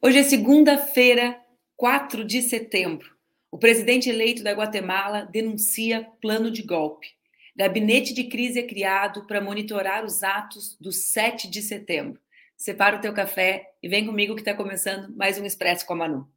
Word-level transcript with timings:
Hoje 0.00 0.18
é 0.18 0.22
segunda-feira, 0.22 1.40
4 1.76 2.24
de 2.24 2.42
setembro. 2.42 3.12
O 3.50 3.58
presidente 3.58 4.08
eleito 4.08 4.42
da 4.42 4.52
Guatemala 4.52 5.28
denuncia 5.30 6.08
plano 6.20 6.50
de 6.50 6.62
golpe. 6.62 7.08
Gabinete 7.54 8.14
de 8.14 8.24
crise 8.24 8.58
é 8.60 8.66
criado 8.66 9.26
para 9.26 9.40
monitorar 9.40 10.04
os 10.04 10.22
atos 10.22 10.76
do 10.80 10.90
7 10.90 11.50
de 11.50 11.60
setembro. 11.60 12.20
Separa 12.56 12.96
o 12.96 13.00
teu 13.00 13.12
café 13.12 13.74
e 13.82 13.88
vem 13.88 14.06
comigo 14.06 14.34
que 14.34 14.40
está 14.40 14.54
começando 14.54 15.14
mais 15.16 15.38
um 15.38 15.44
Expresso 15.44 15.84
com 15.84 15.92
a 15.92 15.96
Manu. 15.96 16.28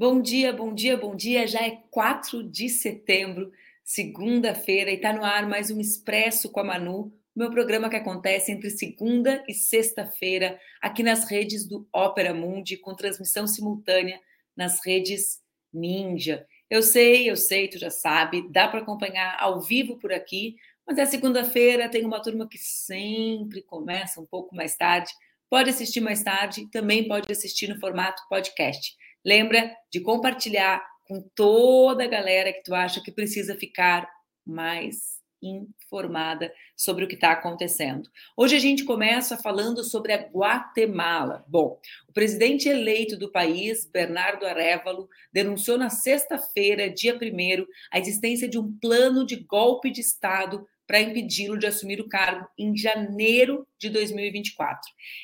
Bom 0.00 0.22
dia, 0.22 0.50
bom 0.50 0.72
dia, 0.72 0.96
bom 0.96 1.14
dia. 1.14 1.46
Já 1.46 1.60
é 1.60 1.82
4 1.90 2.42
de 2.42 2.70
setembro, 2.70 3.52
segunda-feira, 3.84 4.90
e 4.90 4.94
está 4.94 5.12
no 5.12 5.22
ar 5.22 5.46
mais 5.46 5.70
um 5.70 5.78
Expresso 5.78 6.50
com 6.50 6.60
a 6.60 6.64
Manu, 6.64 7.12
meu 7.36 7.50
programa 7.50 7.90
que 7.90 7.96
acontece 7.96 8.50
entre 8.50 8.70
segunda 8.70 9.44
e 9.46 9.52
sexta-feira, 9.52 10.58
aqui 10.80 11.02
nas 11.02 11.28
redes 11.28 11.66
do 11.66 11.86
Ópera 11.92 12.32
Mundi, 12.32 12.78
com 12.78 12.94
transmissão 12.94 13.46
simultânea 13.46 14.18
nas 14.56 14.82
redes 14.82 15.42
Ninja. 15.70 16.46
Eu 16.70 16.82
sei, 16.82 17.28
eu 17.28 17.36
sei, 17.36 17.68
tu 17.68 17.76
já 17.76 17.90
sabe, 17.90 18.50
dá 18.50 18.68
para 18.68 18.80
acompanhar 18.80 19.36
ao 19.38 19.60
vivo 19.60 19.98
por 19.98 20.14
aqui, 20.14 20.56
mas 20.86 20.96
é 20.96 21.04
segunda-feira, 21.04 21.90
tem 21.90 22.06
uma 22.06 22.22
turma 22.22 22.48
que 22.48 22.56
sempre 22.56 23.60
começa 23.60 24.18
um 24.18 24.24
pouco 24.24 24.56
mais 24.56 24.74
tarde. 24.78 25.12
Pode 25.50 25.68
assistir 25.68 26.00
mais 26.00 26.22
tarde, 26.22 26.70
também 26.70 27.06
pode 27.06 27.30
assistir 27.30 27.68
no 27.68 27.78
formato 27.78 28.22
podcast. 28.30 28.96
Lembra 29.24 29.74
de 29.90 30.00
compartilhar 30.00 30.84
com 31.06 31.20
toda 31.34 32.04
a 32.04 32.08
galera 32.08 32.52
que 32.52 32.62
tu 32.62 32.74
acha 32.74 33.02
que 33.02 33.12
precisa 33.12 33.56
ficar 33.56 34.08
mais 34.46 35.20
informada 35.42 36.52
sobre 36.76 37.04
o 37.04 37.08
que 37.08 37.14
está 37.14 37.32
acontecendo. 37.32 38.08
Hoje 38.36 38.56
a 38.56 38.58
gente 38.58 38.84
começa 38.84 39.36
falando 39.36 39.82
sobre 39.82 40.12
a 40.12 40.18
Guatemala. 40.18 41.44
Bom, 41.48 41.80
o 42.08 42.12
presidente 42.12 42.68
eleito 42.68 43.16
do 43.16 43.32
país, 43.32 43.86
Bernardo 43.86 44.46
Arevalo, 44.46 45.08
denunciou 45.32 45.78
na 45.78 45.90
sexta-feira, 45.90 46.90
dia 46.90 47.14
1 47.14 47.66
a 47.90 47.98
existência 47.98 48.48
de 48.48 48.58
um 48.58 48.78
plano 48.78 49.24
de 49.24 49.36
golpe 49.36 49.90
de 49.90 50.00
Estado 50.00 50.66
para 50.90 51.00
impedi-lo 51.00 51.56
de 51.56 51.68
assumir 51.68 52.00
o 52.00 52.08
cargo 52.08 52.48
em 52.58 52.76
janeiro 52.76 53.64
de 53.78 53.88
2024. 53.90 54.80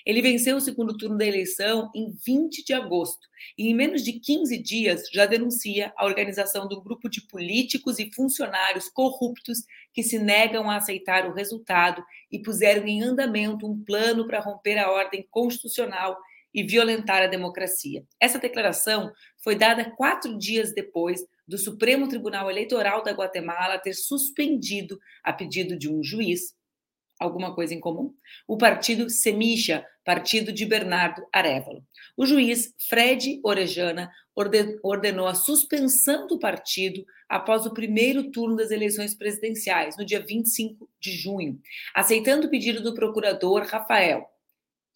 Ele 0.07 0.23
venceu 0.23 0.57
o 0.57 0.61
segundo 0.61 0.97
turno 0.97 1.19
da 1.19 1.27
eleição 1.27 1.91
em 1.93 2.15
20 2.25 2.65
de 2.65 2.73
agosto 2.73 3.27
e, 3.59 3.69
em 3.69 3.75
menos 3.75 4.05
de 4.05 4.13
15 4.13 4.63
dias, 4.63 5.09
já 5.13 5.27
denuncia 5.27 5.93
a 5.97 6.05
organização 6.05 6.69
do 6.69 6.81
grupo 6.81 7.09
de 7.09 7.21
políticos 7.27 7.99
e 7.99 8.13
funcionários 8.15 8.89
corruptos 8.89 9.59
que 9.93 10.05
se 10.05 10.21
negam 10.21 10.71
a 10.71 10.77
aceitar 10.77 11.29
o 11.29 11.35
resultado 11.35 12.01
e 12.31 12.39
puseram 12.39 12.87
em 12.87 13.03
andamento 13.03 13.67
um 13.67 13.83
plano 13.83 14.25
para 14.25 14.39
romper 14.39 14.79
a 14.79 14.93
ordem 14.93 15.27
constitucional 15.33 16.17
e 16.55 16.63
violentar 16.63 17.25
a 17.25 17.27
democracia. 17.27 18.05
Essa 18.21 18.39
declaração 18.39 19.11
foi 19.43 19.57
dada 19.57 19.91
quatro 19.97 20.39
dias 20.39 20.73
depois 20.73 21.27
do 21.47 21.59
Supremo 21.59 22.09
Tribunal 22.09 22.51
Eleitoral 22.51 23.03
da 23.03 23.13
Guatemala 23.13 23.79
ter 23.79 23.95
suspendido, 23.95 24.99
a 25.23 25.33
pedido 25.33 25.79
de 25.79 25.91
um 25.91 26.03
juiz, 26.03 26.55
alguma 27.19 27.55
coisa 27.55 27.75
em 27.75 27.81
comum, 27.81 28.15
o 28.47 28.59
partido 28.59 29.09
Semilla, 29.09 29.85
partido 30.05 30.53
de 30.53 30.67
Bernardo 30.67 31.27
Arevalo. 31.33 31.83
O 32.17 32.27
juiz 32.27 32.75
Fred 32.89 33.41
Orejana 33.43 34.11
ordenou 34.83 35.27
a 35.27 35.35
suspensão 35.35 36.27
do 36.27 36.39
partido 36.39 37.05
após 37.29 37.65
o 37.65 37.73
primeiro 37.73 38.31
turno 38.31 38.57
das 38.57 38.71
eleições 38.71 39.15
presidenciais, 39.15 39.97
no 39.97 40.05
dia 40.05 40.21
25 40.21 40.89
de 41.01 41.13
junho, 41.13 41.59
aceitando 41.95 42.47
o 42.47 42.51
pedido 42.51 42.83
do 42.83 42.95
procurador 42.95 43.67
Rafael 43.67 44.29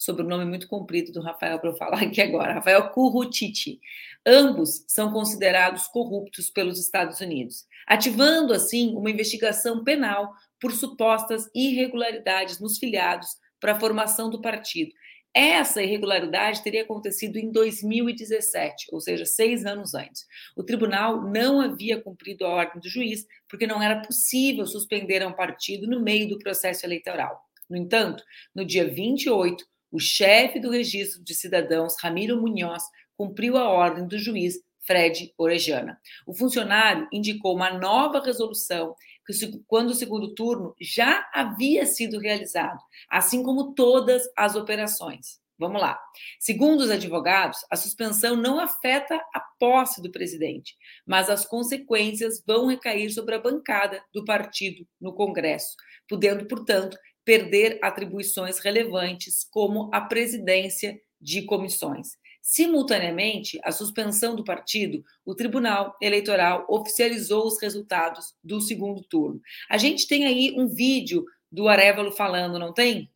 sobrenome 0.01 0.47
muito 0.47 0.67
comprido 0.67 1.13
do 1.13 1.21
Rafael 1.21 1.59
para 1.59 1.69
eu 1.69 1.77
falar 1.77 2.03
aqui 2.03 2.23
agora, 2.23 2.55
Rafael 2.55 2.89
Currutiti. 2.89 3.79
Ambos 4.27 4.83
são 4.89 5.13
considerados 5.13 5.87
corruptos 5.89 6.49
pelos 6.49 6.81
Estados 6.81 7.21
Unidos, 7.21 7.67
ativando 7.87 8.55
assim 8.55 8.97
uma 8.97 9.11
investigação 9.11 9.85
penal 9.85 10.33
por 10.59 10.73
supostas 10.73 11.51
irregularidades 11.55 12.59
nos 12.59 12.79
filiados 12.79 13.29
para 13.61 13.73
a 13.73 13.79
formação 13.79 14.31
do 14.31 14.41
partido. 14.41 14.91
Essa 15.35 15.83
irregularidade 15.83 16.63
teria 16.63 16.83
acontecido 16.83 17.37
em 17.37 17.53
2017, 17.53 18.87
ou 18.91 19.01
seja, 19.01 19.27
seis 19.27 19.67
anos 19.67 19.95
antes. 19.95 20.27
O 20.57 20.65
tribunal 20.65 21.23
não 21.23 21.61
havia 21.61 22.01
cumprido 22.01 22.47
a 22.47 22.49
ordem 22.49 22.81
do 22.81 22.89
juiz 22.89 23.27
porque 23.47 23.67
não 23.67 23.83
era 23.83 24.01
possível 24.01 24.67
suspender 24.67 25.25
um 25.25 25.33
partido 25.33 25.87
no 25.87 26.01
meio 26.01 26.27
do 26.27 26.39
processo 26.39 26.85
eleitoral. 26.87 27.39
No 27.69 27.77
entanto, 27.77 28.25
no 28.53 28.65
dia 28.65 28.89
28, 28.89 29.65
o 29.91 29.99
chefe 29.99 30.61
do 30.61 30.71
registro 30.71 31.23
de 31.23 31.35
cidadãos, 31.35 31.97
Ramiro 32.01 32.41
Munhoz, 32.41 32.83
cumpriu 33.17 33.57
a 33.57 33.69
ordem 33.69 34.07
do 34.07 34.19
juiz 34.19 34.55
Fred 34.87 35.33
Orejana. 35.37 36.01
O 36.27 36.35
funcionário 36.35 37.09
indicou 37.13 37.55
uma 37.55 37.71
nova 37.79 38.21
resolução 38.21 38.95
que, 39.27 39.33
quando 39.67 39.91
o 39.91 39.95
segundo 39.95 40.35
turno 40.35 40.75
já 40.81 41.29
havia 41.33 41.87
sido 41.87 42.19
realizado, 42.19 42.81
assim 43.09 43.43
como 43.43 43.75
todas 43.75 44.23
as 44.37 44.57
operações. 44.57 45.41
Vamos 45.61 45.83
lá. 45.83 46.01
Segundo 46.39 46.81
os 46.81 46.91
advogados, 46.91 47.59
a 47.71 47.77
suspensão 47.77 48.35
não 48.35 48.59
afeta 48.59 49.15
a 49.35 49.41
posse 49.59 50.01
do 50.01 50.11
presidente, 50.11 50.75
mas 51.07 51.29
as 51.29 51.45
consequências 51.45 52.43
vão 52.47 52.67
recair 52.67 53.11
sobre 53.11 53.35
a 53.35 53.39
bancada 53.39 54.03
do 54.11 54.25
partido 54.25 54.87
no 54.99 55.13
Congresso, 55.13 55.77
podendo, 56.09 56.47
portanto, 56.47 56.97
perder 57.25 57.79
atribuições 57.83 58.59
relevantes, 58.59 59.47
como 59.51 59.91
a 59.93 60.01
presidência 60.01 61.01
de 61.21 61.43
comissões. 61.43 62.19
Simultaneamente, 62.43 63.61
a 63.63 63.71
suspensão 63.71 64.35
do 64.35 64.43
partido, 64.43 65.05
o 65.25 65.35
Tribunal 65.35 65.95
Eleitoral 66.01 66.65
oficializou 66.69 67.47
os 67.47 67.61
resultados 67.61 68.35
do 68.43 68.61
segundo 68.61 69.03
turno. 69.03 69.41
A 69.69 69.77
gente 69.77 70.09
tem 70.09 70.25
aí 70.25 70.55
um 70.57 70.67
vídeo 70.67 71.25
do 71.53 71.69
Arevalo 71.69 72.13
falando, 72.13 72.59
não 72.59 72.73
tem? 72.73 73.11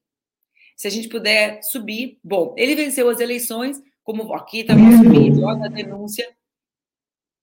Se 0.77 0.87
a 0.87 0.91
gente 0.91 1.09
puder 1.09 1.63
subir. 1.63 2.19
Bom, 2.23 2.55
ele 2.59 2.75
venceu 2.75 3.09
as 3.09 3.21
eleições, 3.21 3.81
como 4.03 4.35
aqui 4.35 4.61
está 4.61 4.75
nosso 4.75 5.09
vídeo, 5.09 5.49
a 5.49 5.69
denúncia. 5.69 6.29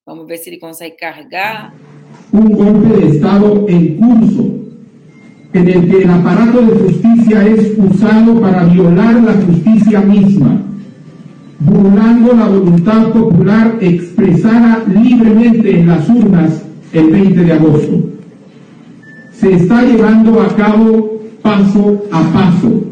Vamos 0.05 0.27
ver 0.27 0.38
se 0.38 0.50
ele 0.50 0.59
consegue 0.59 0.97
carregar. 0.97 1.73
Um 2.33 2.50
golpe 2.50 3.00
de 3.00 3.16
Estado 3.16 3.69
em 3.69 3.97
curso 3.97 4.41
en 5.53 5.67
el 5.67 5.89
que 5.89 6.03
el 6.03 6.09
aparato 6.09 6.62
de 6.62 6.79
justicia 6.79 7.45
es 7.45 7.73
usado 7.78 8.39
para 8.39 8.63
violar 8.66 9.22
la 9.22 9.34
justicia 9.34 10.01
misma, 10.01 10.62
burlando 11.59 12.34
la 12.34 12.47
voluntad 12.47 13.09
popular 13.12 13.78
expresada 13.81 14.84
libremente 14.88 15.79
en 15.79 15.88
las 15.88 16.07
urnas 16.09 16.63
el 16.94 17.09
20 17.09 17.44
de 17.44 17.53
agosto. 17.53 18.00
Se 19.34 19.53
está 19.53 19.81
llevando 19.84 20.41
a 20.41 20.56
cabo 20.56 21.19
paso 21.41 22.03
a 22.12 22.22
paso, 22.31 22.83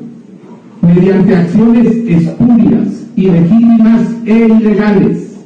mediante 0.82 1.36
acciones 1.36 1.88
espurias, 2.08 3.06
ilegítimas 3.16 4.02
e 4.26 4.48
ilegales, 4.48 5.38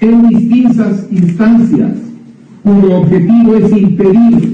en 0.00 0.28
distintas 0.28 1.06
instancias, 1.10 1.92
cuyo 2.62 2.98
objetivo 2.98 3.56
es 3.56 3.72
impedir 3.72 4.53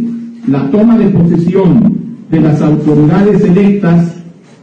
la 0.50 0.68
toma 0.68 0.98
de 0.98 1.08
posesión 1.10 2.26
de 2.28 2.40
las 2.40 2.60
autoridades 2.60 3.40
electas, 3.44 4.16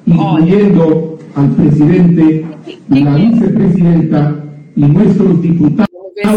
incluyendo 0.05 1.17
al 1.33 1.49
presidente, 1.55 2.45
la 2.89 3.15
vicepresidenta 3.15 4.43
y 4.75 4.81
nuestros 4.81 5.41
diputados 5.41 5.87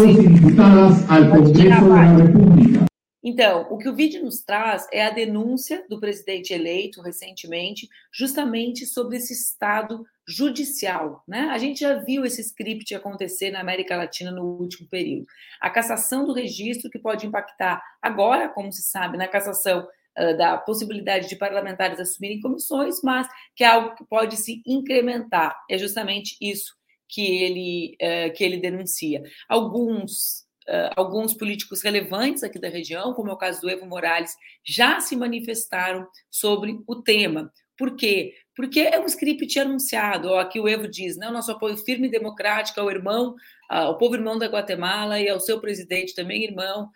y 0.07 0.27
diputadas 0.27 1.05
al 1.09 1.29
Congreso 1.29 1.83
de 1.83 1.89
la 1.89 2.17
República. 2.17 2.85
Então, 3.23 3.67
o 3.69 3.77
que 3.77 3.87
o 3.87 3.93
vídeo 3.93 4.23
nos 4.23 4.41
traz 4.41 4.87
é 4.91 5.05
a 5.05 5.11
denúncia 5.11 5.83
do 5.87 5.99
presidente 5.99 6.53
eleito 6.53 7.01
recentemente, 7.01 7.87
justamente 8.11 8.85
sobre 8.87 9.17
esse 9.17 9.33
estado 9.33 10.03
judicial. 10.27 11.23
Né? 11.27 11.49
A 11.51 11.57
gente 11.57 11.79
já 11.79 11.95
viu 11.95 12.25
esse 12.25 12.41
script 12.41 12.93
acontecer 12.93 13.51
na 13.51 13.59
América 13.59 13.97
Latina 13.97 14.31
no 14.31 14.43
último 14.43 14.87
período. 14.87 15.25
A 15.59 15.69
cassação 15.69 16.25
do 16.25 16.33
registro, 16.33 16.89
que 16.89 16.99
pode 16.99 17.25
impactar 17.25 17.81
agora, 18.01 18.49
como 18.49 18.71
se 18.71 18.83
sabe, 18.83 19.17
na 19.17 19.27
cassação 19.27 19.87
uh, 20.17 20.37
da 20.37 20.57
possibilidade 20.57 21.27
de 21.27 21.35
parlamentares 21.35 21.99
assumirem 21.99 22.41
comissões, 22.41 23.01
mas 23.03 23.27
que 23.55 23.63
é 23.63 23.67
algo 23.67 23.95
que 23.95 24.05
pode 24.05 24.37
se 24.37 24.61
incrementar. 24.65 25.55
É 25.69 25.77
justamente 25.77 26.37
isso 26.39 26.73
que 27.09 27.43
ele, 27.43 27.97
uh, 28.01 28.33
que 28.33 28.43
ele 28.43 28.57
denuncia. 28.57 29.21
Alguns 29.49 30.49
Uh, 30.69 30.93
alguns 30.95 31.33
políticos 31.33 31.81
relevantes 31.81 32.43
aqui 32.43 32.59
da 32.59 32.69
região, 32.69 33.15
como 33.15 33.31
é 33.31 33.33
o 33.33 33.37
caso 33.37 33.59
do 33.61 33.69
Evo 33.69 33.87
Morales, 33.87 34.31
já 34.63 34.99
se 34.99 35.15
manifestaram 35.15 36.07
sobre 36.29 36.79
o 36.87 37.01
tema 37.01 37.51
Por 37.81 37.95
quê? 37.95 38.35
Porque 38.55 38.81
é 38.81 38.99
um 38.99 39.05
script 39.05 39.59
anunciado. 39.59 40.29
Ó, 40.29 40.39
aqui 40.39 40.59
o 40.59 40.67
Evo 40.67 40.87
diz: 40.87 41.17
né, 41.17 41.29
nosso 41.29 41.51
apoio 41.51 41.77
firme 41.77 42.07
e 42.07 42.11
democrático 42.11 42.79
ao 42.79 42.91
irmão, 42.91 43.35
ao 43.69 43.97
povo 43.97 44.15
irmão 44.15 44.37
da 44.37 44.47
Guatemala 44.47 45.19
e 45.19 45.29
ao 45.29 45.39
seu 45.39 45.59
presidente, 45.59 46.13
também 46.13 46.43
irmão, 46.43 46.89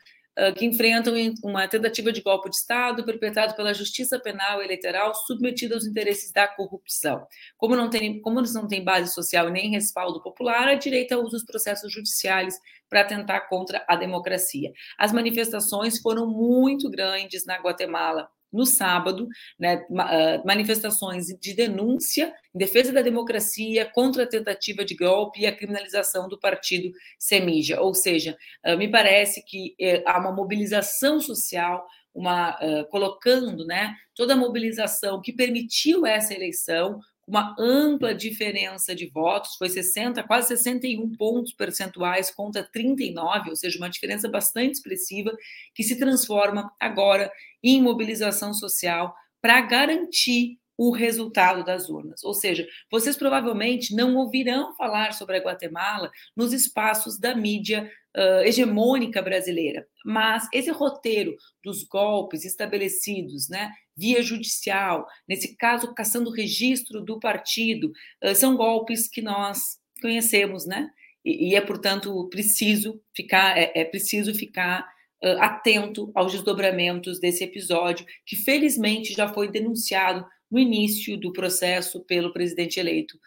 que 0.58 0.66
enfrentam 0.66 1.14
uma 1.42 1.66
tentativa 1.66 2.12
de 2.12 2.22
golpe 2.22 2.50
de 2.50 2.58
Estado 2.58 3.06
perpetrado 3.06 3.56
pela 3.56 3.74
Justiça 3.74 4.20
Penal 4.20 4.62
Eleitoral 4.62 5.16
submetida 5.16 5.76
aos 5.76 5.86
interesses 5.86 6.30
da 6.34 6.46
corrupção. 6.46 7.26
Como, 7.56 7.74
não 7.74 7.90
tem, 7.90 8.20
como 8.20 8.42
eles 8.42 8.54
não 8.54 8.68
têm 8.68 8.84
base 8.84 9.14
social 9.14 9.48
e 9.48 9.52
nem 9.52 9.72
respaldo 9.72 10.22
popular, 10.22 10.68
a 10.68 10.76
direita 10.76 11.18
usa 11.18 11.38
os 11.38 11.46
processos 11.46 11.90
judiciais 11.90 12.60
para 12.90 13.00
atentar 13.00 13.48
contra 13.48 13.86
a 13.88 13.96
democracia. 13.96 14.74
As 14.98 15.14
manifestações 15.14 16.02
foram 16.02 16.28
muito 16.28 16.90
grandes 16.90 17.46
na 17.46 17.56
Guatemala 17.56 18.28
no 18.52 18.66
sábado, 18.66 19.28
né, 19.60 19.86
ah, 19.98 20.42
manifestações 20.46 21.28
de 21.28 21.54
denúncia 21.54 22.34
em 22.54 22.58
defesa 22.58 22.94
da 22.94 23.02
democracia, 23.02 23.90
contra 23.94 24.24
a 24.24 24.28
tentativa 24.28 24.86
de 24.86 24.96
golpe 24.96 25.42
e 25.42 25.46
a 25.46 25.56
criminalização 25.56 26.28
do 26.28 26.40
partido 26.40 26.92
Semija. 27.20 27.82
Ou 27.82 27.94
seja, 27.94 28.38
ah, 28.64 28.76
me 28.76 28.90
parece 28.90 29.44
que 29.46 29.76
eh, 29.80 30.04
há 30.06 30.20
uma 30.20 30.32
mobilização 30.32 31.20
social, 31.20 31.86
uma 32.14 32.58
uh, 32.62 32.88
colocando, 32.90 33.66
né, 33.66 33.94
toda 34.16 34.34
a 34.34 34.38
mobilização 34.38 35.22
que 35.22 35.34
permitiu 35.34 36.06
essa 36.06 36.34
eleição 36.34 36.98
uma 37.28 37.56
ampla 37.60 38.14
diferença 38.14 38.96
de 38.96 39.08
votos, 39.08 39.56
foi 39.58 39.70
60, 39.70 40.24
quase 40.24 40.50
61 40.50 41.12
pontos 41.16 41.54
percentuais 41.54 42.30
contra 42.30 42.64
39, 42.64 43.50
ou 43.50 43.56
seja, 43.56 43.78
uma 43.78 43.90
diferença 43.90 44.30
bastante 44.30 44.76
expressiva, 44.76 45.36
que 45.74 45.84
se 45.84 45.98
transforma 45.98 46.72
agora 46.80 47.32
em 47.64 47.82
mobilização 47.82 48.54
social 48.54 49.16
para 49.42 49.62
garantir 49.62 50.60
o 50.78 50.92
resultado 50.92 51.64
das 51.64 51.90
urnas. 51.90 52.24
Ou 52.24 52.34
seja, 52.34 52.68
vocês 52.92 53.16
provavelmente 53.16 53.96
não 53.96 54.16
ouvirão 54.16 54.76
falar 54.76 55.14
sobre 55.14 55.38
a 55.38 55.42
Guatemala 55.42 56.12
nos 56.36 56.54
espaços 56.54 57.20
da 57.20 57.36
mídia 57.36 57.90
uh, 58.16 58.44
hegemônica 58.44 59.22
brasileira, 59.22 59.88
mas 60.04 60.48
esse 60.54 60.72
roteiro 60.72 61.36
dos 61.64 61.84
golpes 61.84 62.46
estabelecidos, 62.46 63.50
né, 63.50 63.72
via 63.96 64.22
judicial, 64.22 65.06
nesse 65.28 65.56
caso 65.56 65.94
caçando 65.94 66.30
registro 66.30 67.02
do 67.02 67.20
partido, 67.20 67.92
uh, 68.24 68.36
são 68.36 68.56
golpes 68.56 69.08
que 69.08 69.22
nós 69.22 69.78
conhecemos, 70.02 70.66
né? 70.66 70.90
E, 71.24 71.52
e 71.52 71.56
é 71.56 71.62
portanto 71.62 72.28
preciso 72.30 73.02
ficar, 73.16 73.58
é, 73.58 73.72
é 73.74 73.86
preciso 73.86 74.34
ficar 74.34 74.86
uh, 75.24 75.42
atento 75.42 76.12
aos 76.14 76.34
desdobramentos 76.34 77.20
desse 77.20 77.44
episódio, 77.44 78.06
que 78.26 78.36
felizmente 78.36 79.14
já 79.14 79.28
foi 79.28 79.50
denunciado 79.50 80.26
no 80.50 80.60
início 80.60 81.18
do 81.18 81.34
processo 81.34 82.00
pelo 82.06 82.32
presidente 82.32 82.80
eleito, 82.80 83.20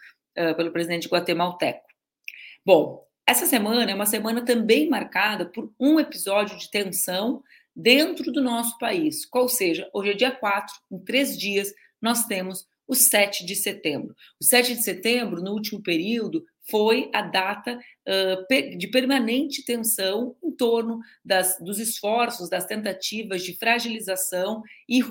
pelo 0.55 0.71
presidente 0.71 1.07
guatemalteco. 1.07 1.85
Bom, 2.65 3.05
essa 3.25 3.45
semana 3.45 3.89
é 3.89 3.93
uma 3.93 4.05
semana 4.05 4.43
também 4.43 4.89
marcada 4.89 5.45
por 5.45 5.71
um 5.79 5.99
episódio 5.99 6.57
de 6.57 6.69
tensão 6.71 7.43
dentro 7.75 8.31
do 8.31 8.41
nosso 8.41 8.77
país. 8.77 9.25
Qual 9.25 9.47
seja, 9.47 9.89
hoje 9.93 10.11
é 10.11 10.13
dia 10.13 10.31
4, 10.31 10.75
em 10.91 10.99
três 10.99 11.37
dias, 11.37 11.73
nós 12.01 12.25
temos 12.25 12.67
o 12.87 12.95
7 12.95 13.45
de 13.45 13.55
setembro. 13.55 14.15
O 14.41 14.43
7 14.43 14.75
de 14.75 14.83
setembro, 14.83 15.43
no 15.43 15.51
último 15.51 15.81
período, 15.81 16.43
foi 16.69 17.09
a 17.13 17.21
data 17.21 17.79
de 18.77 18.87
permanente 18.87 19.63
tensão 19.63 20.35
em 20.43 20.51
torno 20.51 20.99
das, 21.23 21.57
dos 21.59 21.79
esforços, 21.79 22.49
das 22.49 22.65
tentativas 22.65 23.43
de 23.43 23.55
fragilização 23.57 24.63
e 24.87 25.01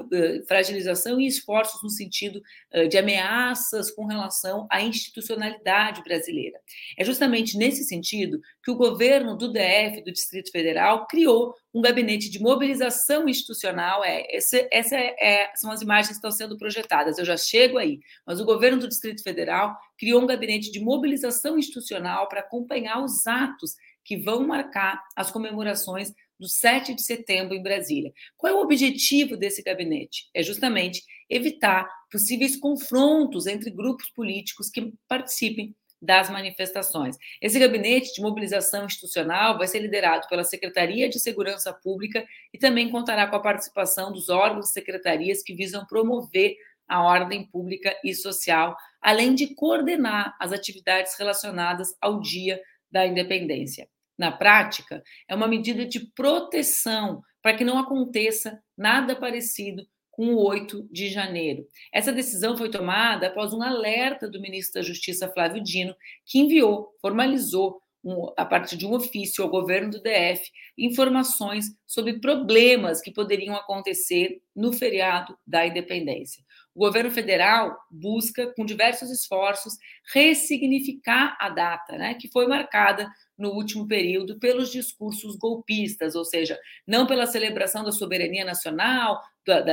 fragilização 0.46 1.20
e 1.20 1.26
esforços 1.26 1.82
no 1.82 1.90
sentido 1.90 2.42
de 2.90 2.98
ameaças 2.98 3.90
com 3.90 4.06
relação 4.06 4.66
à 4.70 4.82
institucionalidade 4.82 6.02
brasileira. 6.02 6.58
É 6.96 7.04
justamente 7.04 7.56
nesse 7.56 7.84
sentido 7.84 8.40
que 8.62 8.70
o 8.70 8.76
governo 8.76 9.36
do 9.36 9.52
DF, 9.52 10.02
do 10.04 10.12
Distrito 10.12 10.50
Federal, 10.50 11.06
criou 11.06 11.54
um 11.72 11.82
gabinete 11.82 12.30
de 12.30 12.40
mobilização 12.40 13.28
institucional. 13.28 14.04
É, 14.04 14.26
esse, 14.30 14.68
essa 14.70 14.96
é, 14.96 15.14
é, 15.20 15.52
são 15.54 15.70
as 15.70 15.82
imagens 15.82 16.08
que 16.08 16.14
estão 16.14 16.30
sendo 16.30 16.56
projetadas. 16.56 17.18
Eu 17.18 17.24
já 17.24 17.36
chego 17.36 17.78
aí, 17.78 18.00
mas 18.26 18.40
o 18.40 18.44
governo 18.44 18.78
do 18.78 18.88
Distrito 18.88 19.22
Federal 19.22 19.76
criou 19.98 20.22
um 20.22 20.26
gabinete 20.26 20.70
de 20.70 20.80
mobilização 20.80 21.58
institucional 21.58 22.28
para 22.28 22.40
acompanhar 22.40 22.87
os 22.96 23.26
atos 23.26 23.74
que 24.04 24.16
vão 24.16 24.46
marcar 24.46 25.02
as 25.14 25.30
comemorações 25.30 26.12
do 26.38 26.48
7 26.48 26.94
de 26.94 27.02
setembro 27.02 27.54
em 27.54 27.62
Brasília. 27.62 28.12
Qual 28.36 28.52
é 28.52 28.56
o 28.56 28.60
objetivo 28.60 29.36
desse 29.36 29.62
gabinete? 29.62 30.28
É 30.32 30.42
justamente 30.42 31.02
evitar 31.28 31.86
possíveis 32.10 32.56
confrontos 32.56 33.46
entre 33.46 33.70
grupos 33.70 34.08
políticos 34.10 34.70
que 34.70 34.92
participem 35.08 35.74
das 36.00 36.30
manifestações. 36.30 37.16
Esse 37.42 37.58
gabinete 37.58 38.14
de 38.14 38.22
mobilização 38.22 38.86
institucional 38.86 39.58
vai 39.58 39.66
ser 39.66 39.80
liderado 39.80 40.28
pela 40.28 40.44
Secretaria 40.44 41.08
de 41.08 41.18
Segurança 41.18 41.72
Pública 41.72 42.24
e 42.54 42.58
também 42.58 42.88
contará 42.88 43.26
com 43.26 43.36
a 43.36 43.42
participação 43.42 44.12
dos 44.12 44.28
órgãos 44.28 44.70
e 44.70 44.72
secretarias 44.72 45.42
que 45.42 45.54
visam 45.54 45.84
promover 45.86 46.54
a 46.86 47.02
ordem 47.02 47.44
pública 47.44 47.94
e 48.02 48.14
social, 48.14 48.76
além 49.02 49.34
de 49.34 49.54
coordenar 49.54 50.34
as 50.40 50.52
atividades 50.52 51.18
relacionadas 51.18 51.88
ao 52.00 52.20
Dia 52.20 52.60
da 52.90 53.06
Independência. 53.06 53.88
Na 54.18 54.32
prática, 54.32 55.02
é 55.28 55.34
uma 55.34 55.46
medida 55.46 55.86
de 55.86 56.00
proteção 56.14 57.22
para 57.40 57.56
que 57.56 57.64
não 57.64 57.78
aconteça 57.78 58.60
nada 58.76 59.14
parecido 59.14 59.86
com 60.10 60.34
o 60.34 60.44
8 60.44 60.88
de 60.90 61.08
janeiro. 61.08 61.64
Essa 61.94 62.12
decisão 62.12 62.56
foi 62.56 62.68
tomada 62.68 63.28
após 63.28 63.52
um 63.52 63.62
alerta 63.62 64.28
do 64.28 64.40
ministro 64.40 64.80
da 64.80 64.86
Justiça, 64.86 65.30
Flávio 65.32 65.62
Dino, 65.62 65.94
que 66.26 66.40
enviou, 66.40 66.88
formalizou 67.00 67.80
um, 68.04 68.32
a 68.36 68.44
partir 68.44 68.76
de 68.76 68.84
um 68.84 68.94
ofício 68.94 69.44
ao 69.44 69.50
governo 69.50 69.90
do 69.90 70.02
DF, 70.02 70.42
informações 70.76 71.66
sobre 71.86 72.20
problemas 72.20 73.00
que 73.00 73.12
poderiam 73.12 73.54
acontecer 73.54 74.40
no 74.56 74.72
feriado 74.72 75.38
da 75.46 75.64
independência. 75.64 76.42
O 76.78 76.86
governo 76.86 77.10
federal 77.10 77.76
busca, 77.90 78.54
com 78.54 78.64
diversos 78.64 79.10
esforços, 79.10 79.76
ressignificar 80.14 81.36
a 81.40 81.48
data, 81.48 81.98
né, 81.98 82.14
que 82.14 82.28
foi 82.28 82.46
marcada 82.46 83.10
no 83.36 83.50
último 83.50 83.88
período 83.88 84.38
pelos 84.38 84.70
discursos 84.70 85.34
golpistas, 85.34 86.14
ou 86.14 86.24
seja, 86.24 86.56
não 86.86 87.04
pela 87.04 87.26
celebração 87.26 87.82
da 87.82 87.90
soberania 87.90 88.44
nacional, 88.44 89.20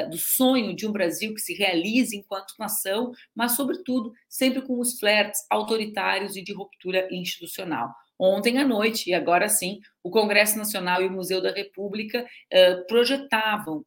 do, 0.09 0.17
sonho 0.17 0.75
de 0.75 0.87
um 0.87 0.91
Brasil 0.91 1.35
que 1.35 1.41
se 1.41 1.53
realize 1.53 2.17
enquanto 2.17 2.55
nação, 2.57 3.11
mas, 3.35 3.51
sobretudo, 3.51 4.11
sempre 4.27 4.63
com 4.63 4.79
os 4.79 4.97
flertes 4.97 5.45
autoritários 5.47 6.35
e 6.35 6.41
de 6.41 6.53
ruptura 6.53 7.07
institucional. 7.11 7.93
Ontem 8.17 8.57
à 8.57 8.67
noite, 8.67 9.11
e 9.11 9.13
agora 9.13 9.47
sim, 9.47 9.79
o 10.01 10.09
Congresso 10.09 10.57
Nacional 10.57 11.03
e 11.03 11.05
o 11.05 11.11
Museu 11.11 11.39
da 11.39 11.51
República 11.51 12.25
uh, 12.25 12.87
projetavam 12.87 13.85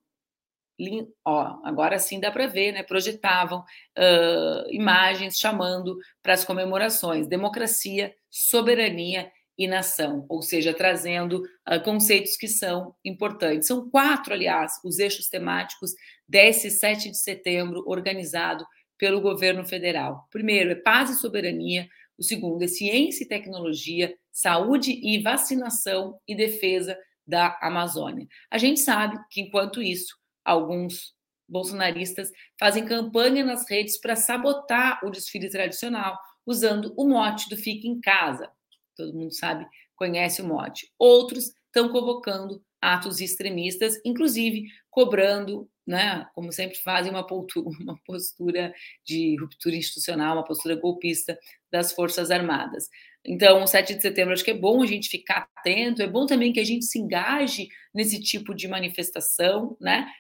ó, 1.25 1.59
agora 1.65 1.99
sim 1.99 2.21
dá 2.21 2.31
para 2.31 2.47
ver, 2.47 2.73
né? 2.73 2.83
Projetavam 2.83 3.61
uh, 3.61 4.71
imagens 4.71 5.39
chamando 5.39 5.99
para 6.23 6.35
as 6.35 6.45
comemorações 6.45 7.27
democracia, 7.27 8.15
soberania 8.31 9.31
e 9.57 9.67
nação, 9.67 10.25
ou 10.29 10.41
seja, 10.41 10.73
trazendo 10.73 11.43
uh, 11.69 11.83
conceitos 11.83 12.37
que 12.37 12.47
são 12.47 12.95
importantes. 13.05 13.67
São 13.67 13.91
quatro, 13.91 14.33
aliás, 14.33 14.75
os 14.85 14.99
eixos 15.01 15.29
temáticos 15.29 15.93
desse 16.29 16.71
7 16.71 17.11
de 17.11 17.19
setembro 17.19 17.83
organizado 17.87 18.65
pelo 18.97 19.21
governo 19.21 19.65
federal. 19.65 20.27
primeiro 20.31 20.71
é 20.73 20.75
paz 20.75 21.11
e 21.11 21.15
soberania, 21.15 21.89
o 22.17 22.23
segundo 22.23 22.63
é 22.63 22.69
ciência 22.69 23.25
e 23.25 23.29
tecnologia, 23.29 24.15
saúde 24.33 24.93
e 24.93 25.23
vacinação 25.23 26.19
e 26.27 26.35
defesa 26.35 26.99
da 27.27 27.59
Amazônia. 27.61 28.27
A 28.51 28.59
gente 28.59 28.81
sabe 28.81 29.19
que, 29.31 29.41
enquanto 29.41 29.83
isso, 29.83 30.17
alguns 30.49 31.15
bolsonaristas 31.49 32.31
fazem 32.59 32.85
campanha 32.85 33.45
nas 33.45 33.69
redes 33.69 33.99
para 33.99 34.17
sabotar 34.17 35.01
o 35.05 35.11
desfile 35.11 35.49
tradicional, 35.49 36.19
usando 36.47 36.93
o 36.97 37.09
mote 37.09 37.49
do 37.49 37.57
Fique 37.57 37.89
em 37.89 38.01
Casa. 38.01 38.51
Todo 38.97 39.15
mundo 39.15 39.35
sabe, 39.35 39.67
conhece 39.97 40.43
o 40.43 40.47
mote. 40.47 40.93
Outros 40.99 41.53
estão 41.67 41.89
convocando 41.91 42.63
atos 42.81 43.21
extremistas, 43.21 44.01
inclusive 44.05 44.67
cobrando, 44.91 45.69
né, 45.87 46.27
como 46.35 46.53
sempre 46.53 46.79
fazem, 46.79 47.11
uma 47.11 47.27
uma 47.81 47.99
postura 48.05 48.73
de 49.05 49.37
ruptura 49.41 49.77
institucional, 49.77 50.37
uma 50.37 50.45
postura 50.45 50.77
golpista 50.77 51.39
das 51.71 51.93
Forças 51.93 52.31
Armadas. 52.31 52.89
Então, 53.25 53.63
o 53.63 53.67
7 53.67 53.95
de 53.95 54.03
setembro, 54.03 54.33
acho 54.33 54.45
que 54.45 54.53
é 54.53 54.59
bom 54.59 54.83
a 54.83 54.87
gente 54.87 55.09
ficar 55.09 55.49
atento, 55.57 56.03
é 56.03 56.07
bom 56.07 56.25
também 56.25 56.53
que 56.53 56.61
a 56.61 56.65
gente 56.65 56.85
se 56.85 56.99
engaje 56.99 57.69
nesse 57.93 58.21
tipo 58.21 58.55
de 58.55 58.69
manifestação, 58.69 59.77
né? 59.81 60.11